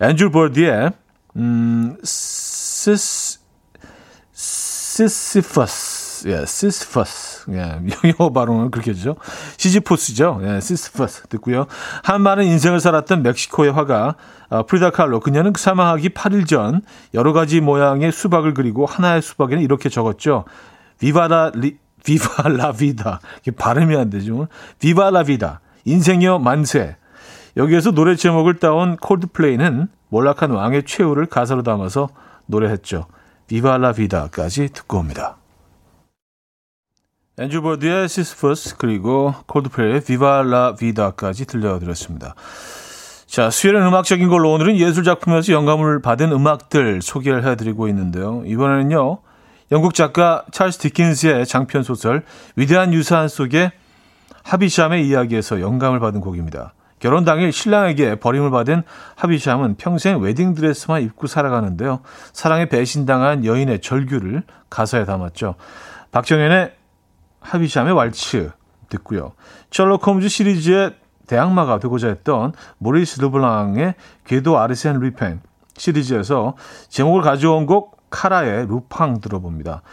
앤드류 0.01 0.31
버드의 0.31 0.91
음, 1.37 1.95
시스, 2.03 3.39
Sisyphus, 4.33 6.27
예, 6.27 6.45
Sisyphus, 6.45 7.28
예, 7.53 7.79
영어 8.19 8.31
발음은 8.31 8.71
그렇게 8.71 8.93
되죠. 8.93 9.15
시지포스죠. 9.57 10.41
예, 10.43 10.59
Sisyphus 10.59 11.27
듣고요. 11.27 11.65
한 12.03 12.21
많은 12.21 12.45
인생을 12.45 12.79
살았던 12.79 13.23
멕시코의 13.23 13.71
화가 13.71 14.15
어, 14.49 14.65
프리다 14.65 14.91
칼로 14.91 15.19
그녀는 15.19 15.53
사망하기 15.55 16.09
8일 16.09 16.47
전 16.47 16.81
여러 17.13 17.33
가지 17.33 17.61
모양의 17.61 18.11
수박을 18.11 18.53
그리고 18.53 18.85
하나의 18.85 19.21
수박에는 19.21 19.63
이렇게 19.63 19.89
적었죠. 19.89 20.45
Viva 20.99 21.51
la 21.55 21.77
Vi, 22.03 22.23
Viva 22.23 22.49
la 22.49 22.69
Vida. 22.69 23.19
이게 23.41 23.51
발음이 23.51 23.95
안 23.95 24.09
되죠. 24.09 24.47
Viva 24.79 25.11
la 25.11 25.26
Vida. 25.26 25.61
인생이여 25.85 26.39
만세. 26.39 26.97
여기에서 27.57 27.91
노래 27.91 28.15
제목을 28.15 28.59
따온 28.59 28.95
콜드플레이는 28.97 29.87
몰락한 30.09 30.51
왕의 30.51 30.83
최후를 30.85 31.25
가사로 31.25 31.63
담아서 31.63 32.09
노래했죠. 32.45 33.05
Viva 33.47 33.77
la 33.77 33.94
Vida까지 33.94 34.69
듣고 34.69 34.99
옵니다. 34.99 35.37
앤드류 37.39 37.61
버드의 37.61 38.09
Sisyphus 38.09 38.75
그리고 38.75 39.33
콜드플레이의 39.45 40.01
Viva 40.01 40.43
la 40.43 40.75
Vida까지 40.75 41.45
들려드렸습니다. 41.45 42.35
자, 43.27 43.49
수요일은 43.49 43.81
음악적인 43.87 44.27
걸로 44.27 44.51
오늘은 44.51 44.75
예술 44.75 45.05
작품에서 45.05 45.53
영감을 45.53 46.01
받은 46.01 46.33
음악들 46.33 47.01
소개를 47.01 47.45
해드리고 47.45 47.87
있는데요. 47.87 48.43
이번에는요, 48.45 49.19
영국 49.71 49.93
작가 49.93 50.43
찰스 50.51 50.79
디킨스의 50.79 51.45
장편 51.45 51.83
소설 51.83 52.23
위대한 52.57 52.91
유산 52.93 53.29
속에 53.29 53.71
하비샴의 54.43 55.07
이야기에서 55.07 55.61
영감을 55.61 56.01
받은 56.01 56.19
곡입니다. 56.19 56.73
결혼 56.99 57.23
당일 57.23 57.53
신랑에게 57.53 58.15
버림을 58.15 58.51
받은 58.51 58.83
하비샴은 59.15 59.75
평생 59.77 60.19
웨딩 60.19 60.55
드레스만 60.55 61.03
입고 61.03 61.27
살아가는데요. 61.27 62.01
사랑에 62.33 62.67
배신당한 62.67 63.45
여인의 63.45 63.79
절규를 63.79 64.43
가사에 64.69 65.05
담았죠. 65.05 65.55
박정현의 66.11 66.78
하비샴의 67.41 67.93
왈츠 67.93 68.51
듣고요. 68.89 69.33
셜록 69.71 70.05
홈즈 70.05 70.27
시리즈의 70.29 70.95
대항마가 71.27 71.79
되고자 71.79 72.07
했던 72.07 72.53
모리스 72.79 73.21
르블랑의 73.21 73.93
괴도 74.25 74.57
아르센 74.57 74.99
뤼팽 74.99 75.41
시리즈에서 75.77 76.55
제목을 76.89 77.21
가져온 77.21 77.65
곡 77.65 77.99
카라의 78.09 78.65
루팡 78.67 79.21
들어봅니다. 79.21 79.83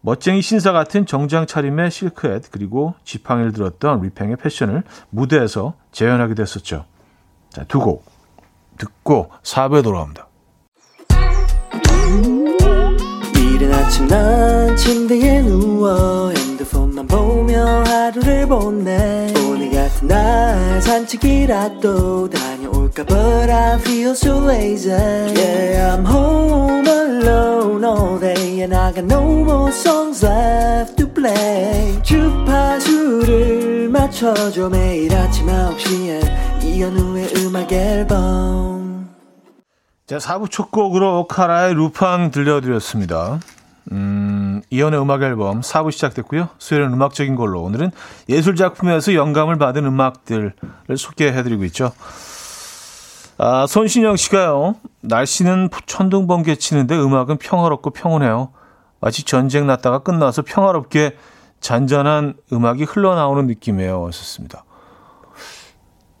멋쟁이 0.00 0.40
신사 0.40 0.70
같은 0.70 1.04
정장 1.04 1.46
차림의 1.46 1.90
실크햇 1.90 2.44
그리고 2.52 2.94
지팡이를 3.02 3.52
들었던 3.52 4.00
리팽의 4.02 4.36
패션을 4.36 4.84
무대에서 5.10 5.74
재현하게 5.90 6.34
됐었죠. 6.34 6.84
자, 7.50 7.64
두 7.64 7.80
곡 7.80 8.04
듣고 8.78 9.30
4부에 9.42 9.82
돌아옵니다. 9.82 10.25
아침 13.86 14.08
난 14.08 14.76
침대에 14.76 15.42
누워 15.42 16.30
핸드폰만 16.30 17.06
보며 17.06 17.84
하루를 17.84 18.48
보내. 18.48 19.32
오늘 19.48 19.70
같은 19.70 20.08
날 20.08 20.82
산책이라도 20.82 22.28
다녀올까 22.28 23.04
But 23.04 23.50
I 23.50 23.78
feel 23.78 24.10
so 24.10 24.44
lazy. 24.44 24.90
Yeah 24.90 25.96
I'm 25.96 26.04
home 26.04 26.88
alone 26.88 27.84
all 27.84 28.18
day 28.18 28.62
And 28.62 28.74
I 28.74 28.92
got 28.92 29.04
no 29.04 29.22
more 29.22 29.70
songs 29.70 30.26
left 30.26 30.96
to 30.96 31.08
play. 31.08 32.02
주파수를 32.02 33.88
맞춰줘 33.88 34.68
매일 34.68 35.14
아침 35.14 35.46
9시에 35.46 36.64
이현우의 36.64 37.28
음악 37.36 37.70
앨범. 37.70 39.10
자, 40.06 40.18
4부 40.18 40.50
첫 40.50 40.72
곡으로 40.72 41.28
카라의 41.28 41.74
루팡 41.74 42.32
들려드렸습니다. 42.32 43.38
음, 43.92 44.62
이연의 44.70 45.00
음악 45.00 45.22
앨범 45.22 45.60
4부 45.60 45.92
시작됐고요. 45.92 46.48
수요일은 46.58 46.92
음악적인 46.92 47.36
걸로 47.36 47.62
오늘은 47.62 47.92
예술 48.28 48.56
작품에서 48.56 49.14
영감을 49.14 49.58
받은 49.58 49.84
음악들을 49.84 50.54
소개해드리고 50.96 51.64
있죠. 51.66 51.92
아, 53.38 53.66
손신영 53.66 54.16
씨가요. 54.16 54.76
날씨는 55.02 55.68
천둥 55.86 56.26
번개 56.26 56.56
치는데 56.56 56.96
음악은 56.96 57.36
평화롭고 57.36 57.90
평온해요. 57.90 58.50
마치 59.00 59.24
전쟁 59.24 59.66
났다가 59.66 59.98
끝나서 59.98 60.42
평화롭게 60.42 61.16
잔잔한 61.60 62.34
음악이 62.52 62.84
흘러나오는 62.84 63.46
느낌이에요. 63.46 64.06
하셨습니다. 64.06 64.64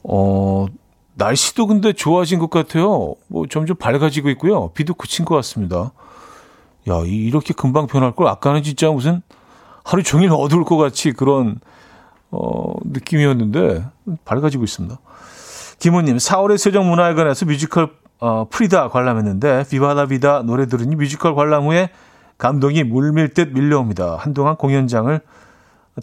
어, 0.02 0.66
날씨도 1.14 1.66
근데 1.66 1.92
좋아진 1.92 2.38
것 2.38 2.50
같아요. 2.50 3.14
뭐 3.28 3.46
점점 3.48 3.76
밝아지고 3.76 4.28
있고요. 4.30 4.68
비도 4.74 4.94
그친 4.94 5.24
것 5.24 5.34
같습니다. 5.36 5.92
야, 6.88 7.02
이렇게 7.04 7.52
금방 7.54 7.86
변할 7.86 8.12
걸 8.12 8.28
아까는 8.28 8.62
진짜 8.62 8.90
무슨 8.90 9.22
하루 9.84 10.02
종일 10.02 10.30
어두울 10.32 10.64
것 10.64 10.76
같이 10.76 11.12
그런 11.12 11.58
어, 12.30 12.72
느낌이었는데 12.84 13.84
밝아지고 14.24 14.64
있습니다. 14.64 14.98
김우님, 15.78 16.16
4월에 16.16 16.58
세종문화회관에서 16.58 17.46
뮤지컬 17.46 17.90
어, 18.18 18.48
프리다 18.48 18.88
관람했는데 18.88 19.64
Viva 19.68 19.93
la 19.93 20.06
Vida 20.06 20.42
노래 20.42 20.66
들으니 20.66 20.96
뮤지컬 20.96 21.34
관람 21.34 21.64
후에 21.64 21.90
감동이 22.38 22.82
물밀 22.84 23.28
듯 23.28 23.52
밀려옵니다. 23.52 24.16
한동안 24.16 24.56
공연장을 24.56 25.20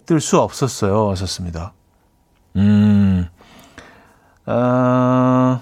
뜰 0.06 0.20
수 0.20 0.40
없었어요. 0.40 1.10
하셨습니다. 1.10 1.72
음, 2.56 3.26
아, 4.46 5.60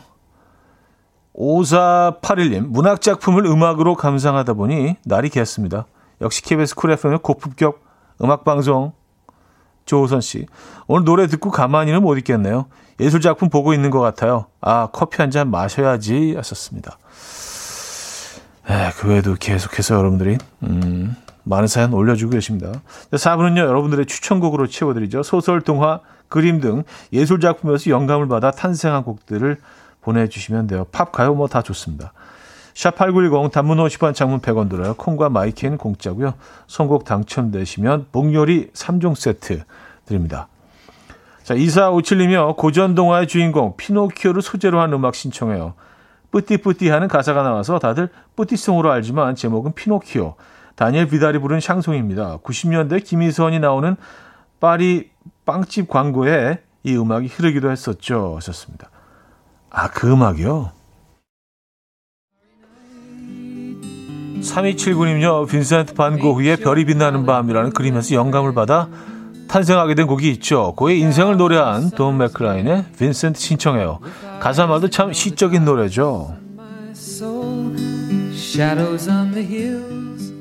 5481님, 1.35 2.67
문학작품을 2.69 3.47
음악으로 3.47 3.95
감상하다 3.95 4.55
보니 4.55 4.97
날이 5.05 5.29
겠습니다. 5.31 5.87
역시 6.21 6.43
KBS 6.43 6.75
쿨 6.75 6.91
FM의 6.93 7.21
고품격 7.23 7.83
음악방송 8.23 8.93
조호선 9.87 10.21
씨. 10.21 10.47
오늘 10.87 11.05
노래 11.05 11.27
듣고 11.27 11.51
가만히는 11.51 12.03
못 12.03 12.17
있겠네요. 12.19 12.67
예술작품 13.01 13.49
보고 13.49 13.73
있는 13.75 13.91
것 13.91 14.01
같아요. 14.01 14.47
아, 14.61 14.89
커피 14.93 15.17
한 15.21 15.31
잔 15.31 15.51
마셔야지 15.51 16.35
하셨습니다. 16.37 16.99
에, 18.69 18.91
그 18.97 19.09
외에도 19.09 19.35
계속해서 19.35 19.97
여러분들이, 19.97 20.39
음, 20.63 21.17
많은 21.43 21.67
사연 21.67 21.93
올려주고 21.93 22.31
계십니다. 22.33 22.71
4부는요, 23.11 23.59
여러분들의 23.59 24.07
추천곡으로 24.07 24.69
채워드리죠. 24.69 25.25
소설, 25.25 25.63
동화, 25.63 25.99
그림 26.29 26.61
등 26.61 26.85
예술작품에서 27.13 27.91
영감을 27.91 28.29
받아 28.29 28.53
탄생한 28.53 29.03
곡들을 29.03 29.59
보내주시면 30.03 30.67
돼요. 30.67 30.87
팝, 30.93 31.13
가요 31.13 31.35
뭐 31.35 31.47
다 31.47 31.63
좋습니다. 31.63 32.13
샵8910 32.75 33.53
단문 33.53 33.79
50원 33.79 34.15
장문 34.15 34.41
100원 34.41 34.71
들어요. 34.71 34.95
콩과 34.95 35.29
마이K는 35.29 35.77
공짜고요. 35.77 36.35
선곡 36.67 37.05
당첨되시면 37.05 38.07
복요리 38.13 38.71
3종 38.73 39.15
세트 39.15 39.65
드립니다. 40.07 40.49
자, 41.43 41.55
2457님이요. 41.55 42.57
고전 42.57 42.95
동화의 42.95 43.27
주인공 43.27 43.77
피노키오를 43.77 44.43
소재로 44.43 44.81
한 44.81 44.93
음악 44.93 45.15
신청해요. 45.15 45.75
뿌띠뿌띠 46.31 46.89
하는 46.89 47.09
가사가 47.09 47.43
나와서 47.43 47.79
다들 47.79 48.09
뿌띠송으로 48.37 48.91
알지만 48.91 49.35
제목은 49.35 49.75
피노키오. 49.75 50.37
다니엘 50.77 51.09
비달이 51.09 51.39
부른 51.41 51.61
샹송입니다. 51.61 52.39
90년대 52.39 53.05
김희선이 53.05 53.59
나오는 53.59 53.97
파리 54.61 55.11
빵집 55.45 55.89
광고에 55.89 56.61
이 56.85 56.97
음악이 56.97 57.27
흐르기도 57.27 57.71
했었죠. 57.71 58.35
하셨습니다. 58.37 58.89
아, 59.73 59.89
그 59.89 60.13
음악이요? 60.13 60.71
3279님요. 64.43 65.49
빈센트 65.49 65.95
반 65.95 66.19
고흐의 66.19 66.59
별이 66.59 66.85
빛나는 66.85 67.25
밤이라는 67.25 67.71
그림에서 67.71 68.15
영감을 68.15 68.53
받아 68.55 68.89
탄생하게 69.49 69.95
된 69.95 70.07
곡이 70.07 70.31
있죠. 70.33 70.75
그의 70.77 70.99
인생을 71.01 71.37
노래한 71.37 71.91
돈 71.91 72.19
맥클라인의 72.19 72.87
빈센트 72.99 73.41
신청해요. 73.41 74.01
가사말도 74.41 74.91
참 74.91 75.13
시적인 75.13 75.65
노래죠. 75.65 76.37
Shadows 78.35 79.09
on 79.09 79.33
the 79.33 79.47
hills. 79.47 80.33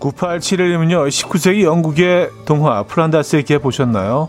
9871님은요, 0.00 1.08
19세기 1.08 1.62
영국의 1.62 2.30
동화 2.44 2.82
플란다스의 2.82 3.44
개 3.44 3.58
보셨나요? 3.58 4.28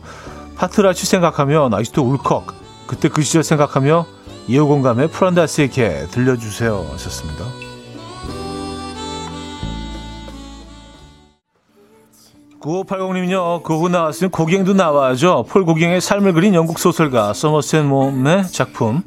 파트라치 0.58 1.05
생각하면 1.05 1.74
아직도 1.74 2.01
울컥. 2.03 2.53
그때 2.88 3.10
그 3.10 3.22
시절 3.22 3.43
생각하며 3.43 4.05
이호공감의 4.47 5.10
플란다스의 5.10 5.70
개 5.70 6.08
들려주세요. 6.10 6.88
하셨습니다. 6.93 7.45
9580님요, 12.60 13.64
고흐 13.64 13.88
나왔으면 13.88 14.32
고갱도 14.32 14.74
나와야죠. 14.74 15.45
폴 15.47 15.64
고갱의 15.64 16.01
삶을 16.01 16.34
그린 16.34 16.53
영국 16.53 16.80
소설가 16.80 17.34
서머셋 17.34 17.86
몸의 17.86 18.47
작품, 18.47 19.03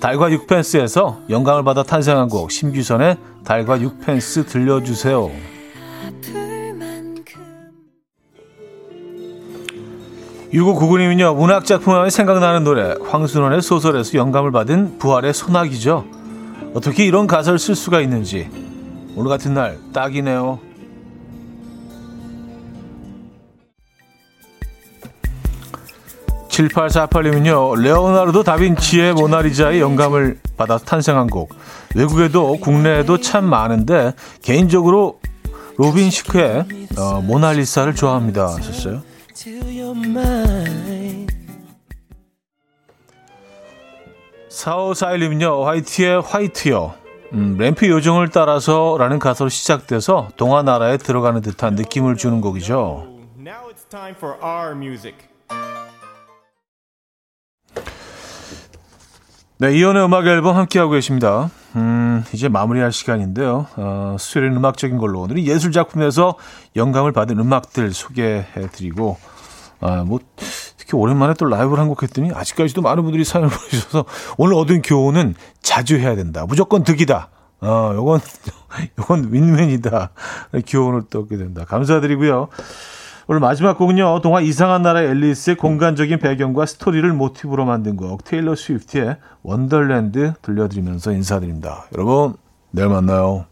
달과 0.00 0.30
육펜스에서 0.30 1.20
영감을 1.28 1.62
받아 1.62 1.82
탄생한 1.82 2.28
곡, 2.28 2.50
심규선의 2.50 3.18
달과 3.44 3.80
육펜스 3.80 4.46
들려주세요. 4.46 5.30
6599님은요, 10.52 11.34
문학작품 11.36 11.94
하면 11.94 12.10
생각나는 12.10 12.64
노래, 12.64 12.94
황순원의 13.08 13.62
소설에서 13.62 14.16
영감을 14.18 14.52
받은 14.52 14.98
부활의 14.98 15.34
소나기죠. 15.34 16.04
어떻게 16.74 17.04
이런 17.04 17.26
가사를 17.26 17.58
쓸 17.58 17.74
수가 17.74 18.00
있는지, 18.00 18.48
오늘 19.16 19.28
같은 19.28 19.54
날 19.54 19.78
딱이네요. 19.92 20.60
7848님은요, 26.48 27.82
레오나르도 27.82 28.42
다빈치의 28.42 29.12
모나리자의 29.14 29.80
영감을 29.80 30.38
받아 30.56 30.78
탄생한 30.78 31.26
곡. 31.26 31.54
외국에도 31.94 32.56
국내에도 32.58 33.18
참 33.20 33.44
많은데, 33.44 34.14
개인적으로 34.42 35.18
로빈 35.76 36.10
시크의 36.10 36.64
어, 36.98 37.20
모나리사를 37.20 37.94
좋아합니다. 37.94 38.46
하셨어요. 38.46 39.02
사오사일님은요, 44.48 45.62
화이트의 45.62 46.22
화이트요. 46.22 46.94
음, 47.34 47.58
램프 47.58 47.86
요정을 47.86 48.30
따라서 48.30 48.96
라는 48.98 49.18
가사로 49.18 49.50
시작돼서 49.50 50.30
동화 50.38 50.62
나라에 50.62 50.96
들어가는 50.96 51.42
듯한 51.42 51.74
느낌을 51.74 52.16
주는 52.16 52.40
곡이죠. 52.40 53.06
Now 53.38 53.68
it's 53.68 53.86
time 53.90 54.14
for 54.16 54.38
our 54.42 54.74
music. 54.74 55.18
네, 59.58 59.76
이연의 59.76 60.02
음악 60.06 60.26
앨범 60.26 60.56
함께하고 60.56 60.92
계십니다. 60.92 61.50
음, 61.76 62.24
이제 62.32 62.48
마무리할 62.48 62.90
시간인데요. 62.92 63.66
어, 63.76 64.16
수요일은 64.18 64.56
음악적인 64.56 64.96
걸로 64.96 65.20
오늘은 65.20 65.42
예술 65.44 65.72
작품에서 65.72 66.36
영감을 66.74 67.12
받은 67.12 67.38
음악들 67.38 67.92
소개해드리고, 67.92 69.18
아, 69.80 70.02
뭐, 70.04 70.18
특히 70.78 70.96
오랜만에 70.96 71.34
또 71.34 71.44
라이브를 71.44 71.78
한 71.78 71.88
곡 71.88 72.02
했더니 72.02 72.30
아직까지도 72.32 72.80
많은 72.80 73.02
분들이 73.02 73.24
사연을 73.24 73.50
보내주셔서 73.54 74.04
오늘 74.38 74.54
얻은 74.54 74.82
교훈은 74.82 75.34
자주 75.60 75.98
해야 75.98 76.16
된다. 76.16 76.46
무조건 76.48 76.82
득이다. 76.82 77.28
어, 77.60 77.92
요건, 77.94 78.20
요건 78.98 79.32
윈윈이다. 79.32 80.10
교훈을 80.66 81.02
또 81.10 81.20
얻게 81.20 81.36
된다. 81.36 81.64
감사드리고요. 81.66 82.48
오늘 83.28 83.40
마지막 83.40 83.76
곡은요. 83.76 84.20
동화 84.20 84.40
이상한 84.40 84.82
나라의 84.82 85.08
앨리스의 85.08 85.56
공간적인 85.56 86.20
배경과 86.20 86.64
스토리를 86.64 87.12
모티브로 87.12 87.64
만든 87.64 87.96
곡 87.96 88.22
테일러 88.22 88.54
스위프트의 88.54 89.16
원더랜드 89.42 90.34
들려드리면서 90.42 91.10
인사드립니다. 91.10 91.86
여러분 91.94 92.34
내일 92.70 92.88
만나요. 92.88 93.46